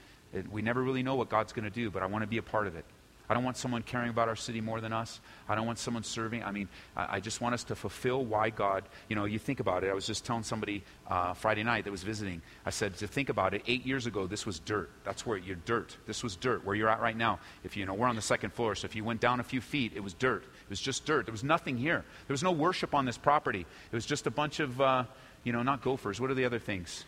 We 0.51 0.61
never 0.61 0.81
really 0.81 1.03
know 1.03 1.15
what 1.15 1.29
God's 1.29 1.53
going 1.53 1.65
to 1.65 1.71
do, 1.71 1.89
but 1.89 2.03
I 2.03 2.05
want 2.05 2.23
to 2.23 2.27
be 2.27 2.37
a 2.37 2.43
part 2.43 2.67
of 2.67 2.75
it. 2.75 2.85
I 3.31 3.33
don't 3.33 3.45
want 3.45 3.55
someone 3.55 3.81
caring 3.81 4.09
about 4.09 4.27
our 4.27 4.35
city 4.35 4.59
more 4.59 4.81
than 4.81 4.91
us. 4.91 5.21
I 5.47 5.55
don't 5.55 5.65
want 5.65 5.79
someone 5.79 6.03
serving. 6.03 6.43
I 6.43 6.51
mean, 6.51 6.67
I, 6.97 7.15
I 7.15 7.19
just 7.21 7.39
want 7.39 7.53
us 7.53 7.63
to 7.63 7.75
fulfill 7.75 8.25
why 8.25 8.49
God, 8.49 8.83
you 9.07 9.15
know, 9.15 9.23
you 9.23 9.39
think 9.39 9.61
about 9.61 9.85
it. 9.85 9.89
I 9.89 9.93
was 9.93 10.05
just 10.05 10.25
telling 10.25 10.43
somebody 10.43 10.83
uh, 11.07 11.33
Friday 11.33 11.63
night 11.63 11.85
that 11.85 11.91
was 11.91 12.03
visiting, 12.03 12.41
I 12.65 12.71
said, 12.71 12.97
to 12.97 13.07
think 13.07 13.29
about 13.29 13.53
it, 13.53 13.61
eight 13.67 13.85
years 13.85 14.05
ago, 14.05 14.27
this 14.27 14.45
was 14.45 14.59
dirt. 14.59 14.89
That's 15.05 15.25
where 15.25 15.37
you're 15.37 15.55
dirt. 15.63 15.95
This 16.05 16.23
was 16.23 16.35
dirt, 16.35 16.65
where 16.65 16.75
you're 16.75 16.89
at 16.89 16.99
right 16.99 17.15
now. 17.15 17.39
If 17.63 17.77
you 17.77 17.85
know, 17.85 17.93
we're 17.93 18.07
on 18.07 18.17
the 18.17 18.21
second 18.21 18.51
floor, 18.51 18.75
so 18.75 18.83
if 18.83 18.97
you 18.97 19.05
went 19.05 19.21
down 19.21 19.39
a 19.39 19.43
few 19.43 19.61
feet, 19.61 19.93
it 19.95 20.03
was 20.03 20.13
dirt. 20.13 20.43
It 20.43 20.69
was 20.69 20.81
just 20.81 21.05
dirt. 21.05 21.25
There 21.25 21.31
was 21.31 21.45
nothing 21.45 21.77
here. 21.77 22.03
There 22.27 22.33
was 22.33 22.43
no 22.43 22.51
worship 22.51 22.93
on 22.93 23.05
this 23.05 23.17
property. 23.17 23.61
It 23.61 23.95
was 23.95 24.05
just 24.05 24.27
a 24.27 24.31
bunch 24.31 24.59
of, 24.59 24.81
uh, 24.81 25.05
you 25.45 25.53
know, 25.53 25.63
not 25.63 25.81
gophers. 25.81 26.19
What 26.19 26.31
are 26.31 26.35
the 26.35 26.43
other 26.43 26.59
things? 26.59 27.05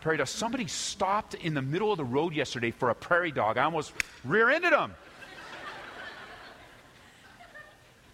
Prairie 0.00 0.18
dog. 0.18 0.28
Somebody 0.28 0.66
stopped 0.66 1.34
in 1.34 1.54
the 1.54 1.62
middle 1.62 1.92
of 1.92 1.98
the 1.98 2.04
road 2.04 2.34
yesterday 2.34 2.70
for 2.70 2.90
a 2.90 2.94
prairie 2.94 3.32
dog. 3.32 3.58
I 3.58 3.64
almost 3.64 3.92
rear 4.24 4.50
ended 4.50 4.72
him. 4.72 4.94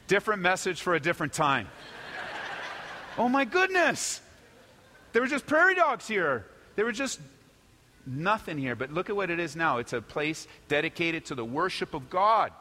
different 0.06 0.42
message 0.42 0.82
for 0.82 0.94
a 0.94 1.00
different 1.00 1.32
time. 1.32 1.68
oh 3.18 3.28
my 3.28 3.44
goodness. 3.44 4.20
There 5.12 5.22
were 5.22 5.28
just 5.28 5.46
prairie 5.46 5.74
dogs 5.74 6.08
here. 6.08 6.46
There 6.76 6.84
were 6.84 6.92
just 6.92 7.20
nothing 8.06 8.58
here. 8.58 8.74
But 8.74 8.92
look 8.92 9.08
at 9.08 9.16
what 9.16 9.30
it 9.30 9.38
is 9.38 9.56
now 9.56 9.78
it's 9.78 9.92
a 9.92 10.02
place 10.02 10.46
dedicated 10.68 11.24
to 11.26 11.34
the 11.34 11.44
worship 11.44 11.94
of 11.94 12.10
God. 12.10 12.52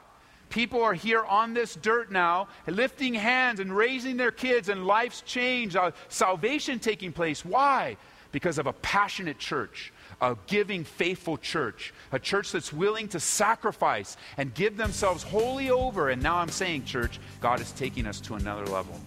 People 0.50 0.84
are 0.84 0.94
here 0.94 1.24
on 1.24 1.56
this 1.56 1.76
dirt 1.76 2.12
now, 2.12 2.48
lifting 2.68 3.16
hands 3.16 3.60
and 3.60 3.76
raising 3.76 4.18
their 4.18 4.32
kids, 4.32 4.70
and 4.70 4.86
life's 4.86 5.22
change, 5.22 5.76
uh, 5.76 5.92
salvation 6.10 6.78
taking 6.78 7.12
place. 7.12 7.44
Why? 7.44 7.98
Because 8.34 8.58
of 8.58 8.68
a 8.68 8.74
passionate 8.74 9.40
church, 9.40 9.94
a 10.20 10.36
giving, 10.48 10.84
faithful 10.84 11.38
church, 11.38 11.94
a 12.12 12.20
church 12.20 12.52
that's 12.52 12.74
willing 12.74 13.08
to 13.08 13.20
sacrifice 13.20 14.18
and 14.36 14.54
give 14.54 14.76
themselves 14.76 15.24
wholly 15.24 15.70
over. 15.70 16.10
And 16.10 16.22
now 16.22 16.36
I'm 16.36 16.50
saying, 16.50 16.84
church, 16.84 17.20
God 17.40 17.62
is 17.62 17.72
taking 17.72 18.06
us 18.06 18.20
to 18.22 18.34
another 18.34 18.66
level. 18.66 19.00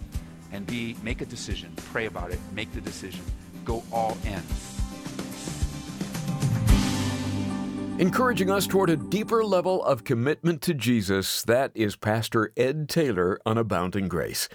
And 0.53 0.67
be, 0.67 0.97
make 1.03 1.21
a 1.21 1.27
decision, 1.27 1.73
pray 1.93 2.07
about 2.07 2.31
it, 2.31 2.39
make 2.55 2.73
the 2.73 2.81
decision, 2.81 3.25
go 3.65 3.83
all 3.93 4.17
in. 4.25 4.41
Encouraging 7.99 8.51
us 8.51 8.67
toward 8.67 8.91
a 8.91 8.97
deeper 8.97 9.43
level 9.43 9.83
of 9.83 10.05
commitment 10.05 10.61
to 10.61 10.75
Jesus, 10.75 11.43
that 11.45 11.73
is 11.75 11.97
Pastor 11.97 12.53
Ed 12.55 12.91
Taylor 12.91 13.41
on 13.47 13.57
Abounding 13.57 14.07
Grace. 14.07 14.51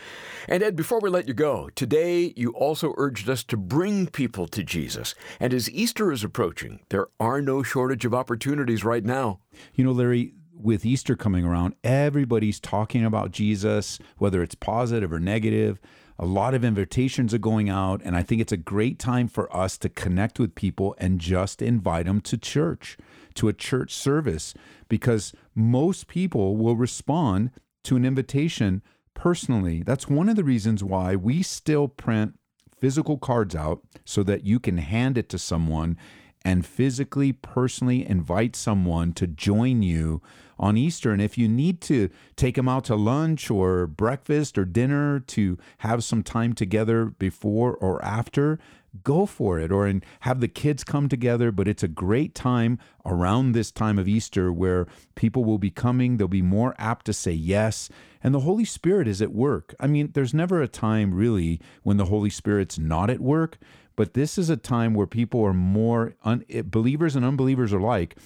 And 0.48 0.62
Ed, 0.62 0.76
before 0.76 1.00
we 1.00 1.10
let 1.10 1.28
you 1.28 1.34
go, 1.34 1.68
today 1.74 2.36
you 2.38 2.52
also 2.52 2.94
urged 2.98 3.28
us 3.28 3.44
to 3.46 3.58
bring 3.58 4.06
people 4.06 4.46
to 4.50 4.64
Jesus. 4.64 5.16
And 5.40 5.56
as 5.56 5.72
Easter 5.72 6.12
is 6.12 6.24
approaching, 6.24 6.82
there 6.90 7.08
are 7.20 7.42
no 7.42 7.64
shortage 7.64 8.06
of 8.06 8.14
opportunities 8.14 8.86
right 8.86 9.04
now. 9.04 9.40
You 9.74 9.86
know, 9.86 9.92
Larry, 9.92 10.36
with 10.54 10.86
Easter 10.86 11.16
coming 11.16 11.44
around, 11.44 11.74
everybody's 11.84 12.60
talking 12.60 13.04
about 13.04 13.32
Jesus, 13.32 13.98
whether 14.20 14.44
it's 14.44 14.54
positive 14.54 15.12
or 15.12 15.20
negative. 15.20 15.80
A 16.20 16.28
lot 16.28 16.54
of 16.54 16.64
invitations 16.64 17.34
are 17.34 17.40
going 17.40 17.72
out, 17.72 18.02
and 18.04 18.16
I 18.16 18.22
think 18.22 18.40
it's 18.40 18.52
a 18.52 18.58
great 18.58 19.00
time 19.00 19.28
for 19.28 19.52
us 19.56 19.80
to 19.80 19.90
connect 19.90 20.40
with 20.40 20.54
people 20.54 20.94
and 21.00 21.20
just 21.20 21.64
invite 21.64 22.06
them 22.06 22.22
to 22.22 22.38
church 22.38 23.00
to 23.36 23.48
a 23.48 23.54
church 23.54 23.94
service 23.94 24.54
because 24.90 25.34
most 25.56 26.08
people 26.08 26.58
will 26.58 26.76
respond 26.76 27.52
to 27.84 27.96
an 27.96 28.06
invitation 28.06 28.82
personally. 29.14 29.84
That's 29.84 30.08
one 30.08 30.30
of 30.30 30.36
the 30.36 30.44
reasons 30.44 30.84
why 30.84 31.16
we 31.16 31.44
still 31.44 31.88
print 31.88 32.38
physical 32.80 33.18
cards 33.18 33.56
out 33.56 33.82
so 34.06 34.24
that 34.24 34.46
you 34.46 34.60
can 34.60 34.78
hand 34.78 35.18
it 35.18 35.30
to 35.30 35.38
someone 35.38 35.98
and 36.44 36.66
physically, 36.66 37.32
personally 37.32 38.08
invite 38.08 38.56
someone 38.56 39.14
to 39.14 39.28
join 39.28 39.84
you 39.84 40.22
on 40.58 40.78
Easter. 40.78 41.12
And 41.12 41.22
if 41.22 41.38
you 41.38 41.48
need 41.48 41.82
to 41.82 42.10
take 42.36 42.56
them 42.56 42.68
out 42.68 42.86
to 42.86 42.96
lunch 42.96 43.52
or 43.52 43.86
breakfast 43.86 44.58
or 44.58 44.66
dinner 44.66 45.20
to 45.20 45.58
have 45.80 46.04
some 46.04 46.24
time 46.24 46.54
together 46.54 47.06
before 47.06 47.76
or 47.76 48.04
after, 48.04 48.60
go 49.04 49.26
for 49.26 49.60
it 49.60 49.72
or 49.72 49.86
and 49.86 50.06
have 50.22 50.42
the 50.42 50.48
kids 50.48 50.84
come 50.84 51.08
together 51.08 51.52
but 51.52 51.68
it's 51.68 51.84
a 51.84 51.88
great 51.88 52.36
time 52.36 52.78
around 53.06 53.52
this 53.52 53.72
time 53.72 53.98
of 53.98 54.08
Easter 54.08 54.52
where 54.52 54.86
people 55.16 55.46
will 55.46 55.58
be 55.58 55.70
coming 55.70 56.18
they'll 56.18 56.28
be 56.28 56.42
more 56.42 56.76
apt 56.78 57.06
to 57.06 57.14
say 57.14 57.32
yes 57.32 57.90
and 58.24 58.36
the 58.36 58.42
Holy 58.42 58.66
Spirit 58.66 59.08
is 59.08 59.22
at 59.22 59.32
work. 59.32 59.74
I 59.80 59.88
mean 59.88 60.12
there's 60.14 60.34
never 60.34 60.62
a 60.62 60.68
time 60.68 61.14
really 61.14 61.60
when 61.84 61.98
the 61.98 62.06
Holy 62.06 62.30
Spirit's 62.30 62.78
not 62.78 63.10
at 63.10 63.22
work 63.22 63.58
but 63.96 64.14
this 64.14 64.38
is 64.38 64.50
a 64.50 64.58
time 64.58 64.94
where 64.94 65.08
people 65.08 65.44
are 65.46 65.54
more 65.54 66.16
un, 66.24 66.44
believers 66.66 67.16
and 67.16 67.26
unbelievers 67.26 67.72
alike 67.72 68.18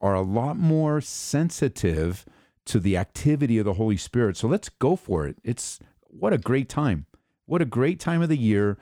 are 0.00 0.14
a 0.14 0.22
lot 0.22 0.56
more 0.56 1.00
sensitive 1.00 2.24
to 2.66 2.78
the 2.78 2.96
activity 2.96 3.58
of 3.58 3.64
the 3.64 3.74
Holy 3.74 3.96
Spirit. 3.96 4.36
So 4.36 4.48
let's 4.48 4.68
go 4.68 4.96
for 4.96 5.26
it. 5.26 5.36
It's 5.44 5.80
what 6.08 6.32
a 6.32 6.38
great 6.38 6.68
time. 6.68 7.06
What 7.46 7.62
a 7.62 7.66
great 7.66 8.00
time 8.00 8.22
of 8.22 8.28
the 8.28 8.38
year 8.38 8.78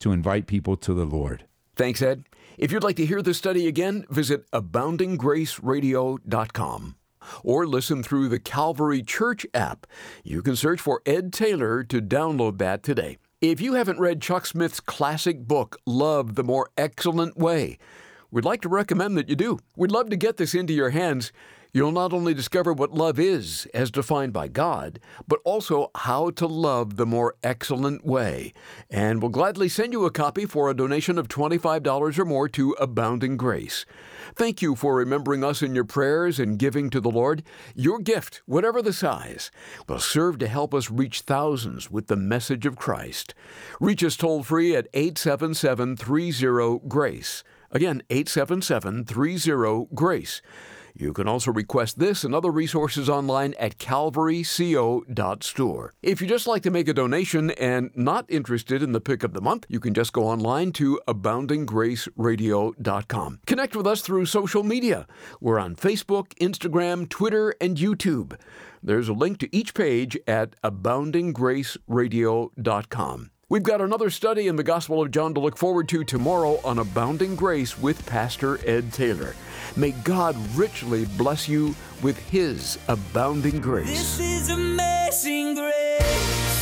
to 0.00 0.12
invite 0.12 0.46
people 0.46 0.76
to 0.78 0.94
the 0.94 1.04
Lord. 1.04 1.44
Thanks, 1.74 2.02
Ed. 2.02 2.24
If 2.58 2.72
you'd 2.72 2.82
like 2.82 2.96
to 2.96 3.06
hear 3.06 3.22
the 3.22 3.34
study 3.34 3.68
again, 3.68 4.06
visit 4.08 4.50
aboundinggraceradio.com 4.50 6.96
or 7.42 7.66
listen 7.66 8.02
through 8.02 8.28
the 8.28 8.38
Calvary 8.38 9.02
Church 9.02 9.46
app. 9.52 9.86
You 10.24 10.42
can 10.42 10.56
search 10.56 10.80
for 10.80 11.02
Ed 11.04 11.32
Taylor 11.32 11.82
to 11.84 12.00
download 12.00 12.58
that 12.58 12.82
today. 12.82 13.18
If 13.42 13.60
you 13.60 13.74
haven't 13.74 14.00
read 14.00 14.22
Chuck 14.22 14.46
Smith's 14.46 14.80
classic 14.80 15.46
book, 15.46 15.78
Love 15.84 16.36
the 16.36 16.44
More 16.44 16.70
Excellent 16.78 17.36
Way, 17.36 17.78
we'd 18.30 18.46
like 18.46 18.62
to 18.62 18.68
recommend 18.68 19.18
that 19.18 19.28
you 19.28 19.36
do. 19.36 19.58
We'd 19.76 19.90
love 19.90 20.08
to 20.10 20.16
get 20.16 20.38
this 20.38 20.54
into 20.54 20.72
your 20.72 20.90
hands. 20.90 21.32
You'll 21.76 21.92
not 21.92 22.14
only 22.14 22.32
discover 22.32 22.72
what 22.72 22.94
love 22.94 23.18
is, 23.18 23.68
as 23.74 23.90
defined 23.90 24.32
by 24.32 24.48
God, 24.48 24.98
but 25.28 25.40
also 25.44 25.90
how 25.94 26.30
to 26.30 26.46
love 26.46 26.96
the 26.96 27.04
more 27.04 27.34
excellent 27.42 28.02
way. 28.02 28.54
And 28.88 29.20
we'll 29.20 29.28
gladly 29.28 29.68
send 29.68 29.92
you 29.92 30.06
a 30.06 30.10
copy 30.10 30.46
for 30.46 30.70
a 30.70 30.74
donation 30.74 31.18
of 31.18 31.28
$25 31.28 32.18
or 32.18 32.24
more 32.24 32.48
to 32.48 32.70
Abounding 32.80 33.36
Grace. 33.36 33.84
Thank 34.34 34.62
you 34.62 34.74
for 34.74 34.94
remembering 34.94 35.44
us 35.44 35.60
in 35.60 35.74
your 35.74 35.84
prayers 35.84 36.40
and 36.40 36.58
giving 36.58 36.88
to 36.88 36.98
the 36.98 37.10
Lord. 37.10 37.42
Your 37.74 37.98
gift, 37.98 38.40
whatever 38.46 38.80
the 38.80 38.94
size, 38.94 39.50
will 39.86 39.98
serve 39.98 40.38
to 40.38 40.48
help 40.48 40.72
us 40.72 40.90
reach 40.90 41.20
thousands 41.20 41.90
with 41.90 42.06
the 42.06 42.16
message 42.16 42.64
of 42.64 42.76
Christ. 42.76 43.34
Reach 43.80 44.02
us 44.02 44.16
toll 44.16 44.42
free 44.42 44.74
at 44.74 44.88
877 44.94 45.96
30 45.96 46.80
GRACE. 46.88 47.44
Again, 47.70 48.02
877 48.08 49.04
30 49.04 49.88
GRACE. 49.94 50.40
You 50.98 51.12
can 51.12 51.28
also 51.28 51.52
request 51.52 51.98
this 51.98 52.24
and 52.24 52.34
other 52.34 52.50
resources 52.50 53.10
online 53.10 53.52
at 53.58 53.76
calvaryco.store. 53.78 55.92
If 56.02 56.22
you 56.22 56.26
just 56.26 56.46
like 56.46 56.62
to 56.62 56.70
make 56.70 56.88
a 56.88 56.94
donation 56.94 57.50
and 57.52 57.90
not 57.94 58.24
interested 58.28 58.82
in 58.82 58.92
the 58.92 59.00
pick 59.00 59.22
of 59.22 59.34
the 59.34 59.42
month, 59.42 59.66
you 59.68 59.78
can 59.78 59.92
just 59.92 60.14
go 60.14 60.26
online 60.26 60.72
to 60.72 60.98
aboundinggraceradio.com. 61.06 63.40
Connect 63.46 63.76
with 63.76 63.86
us 63.86 64.00
through 64.00 64.24
social 64.26 64.62
media. 64.62 65.06
We're 65.40 65.58
on 65.58 65.76
Facebook, 65.76 66.28
Instagram, 66.40 67.06
Twitter, 67.08 67.54
and 67.60 67.76
YouTube. 67.76 68.38
There's 68.82 69.08
a 69.08 69.12
link 69.12 69.38
to 69.38 69.54
each 69.54 69.74
page 69.74 70.16
at 70.26 70.58
aboundinggraceradio.com. 70.62 73.30
We've 73.48 73.62
got 73.62 73.80
another 73.80 74.10
study 74.10 74.48
in 74.48 74.56
the 74.56 74.64
Gospel 74.64 75.00
of 75.00 75.12
John 75.12 75.32
to 75.34 75.40
look 75.40 75.56
forward 75.56 75.88
to 75.90 76.02
tomorrow 76.02 76.58
on 76.64 76.80
Abounding 76.80 77.36
Grace 77.36 77.78
with 77.78 78.04
Pastor 78.04 78.58
Ed 78.68 78.92
Taylor. 78.92 79.36
May 79.76 79.92
God 79.92 80.34
richly 80.56 81.04
bless 81.16 81.48
you 81.48 81.76
with 82.02 82.18
His 82.28 82.76
abounding 82.88 83.60
grace. 83.60 83.86
This 83.86 84.18
is 84.18 84.50
amazing 84.50 85.54
grace. 85.54 86.55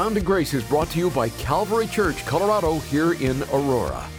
Abounding 0.00 0.24
Grace 0.24 0.54
is 0.54 0.64
brought 0.64 0.88
to 0.92 0.98
you 0.98 1.10
by 1.10 1.28
Calvary 1.28 1.86
Church, 1.86 2.24
Colorado, 2.24 2.78
here 2.78 3.12
in 3.12 3.42
Aurora. 3.52 4.09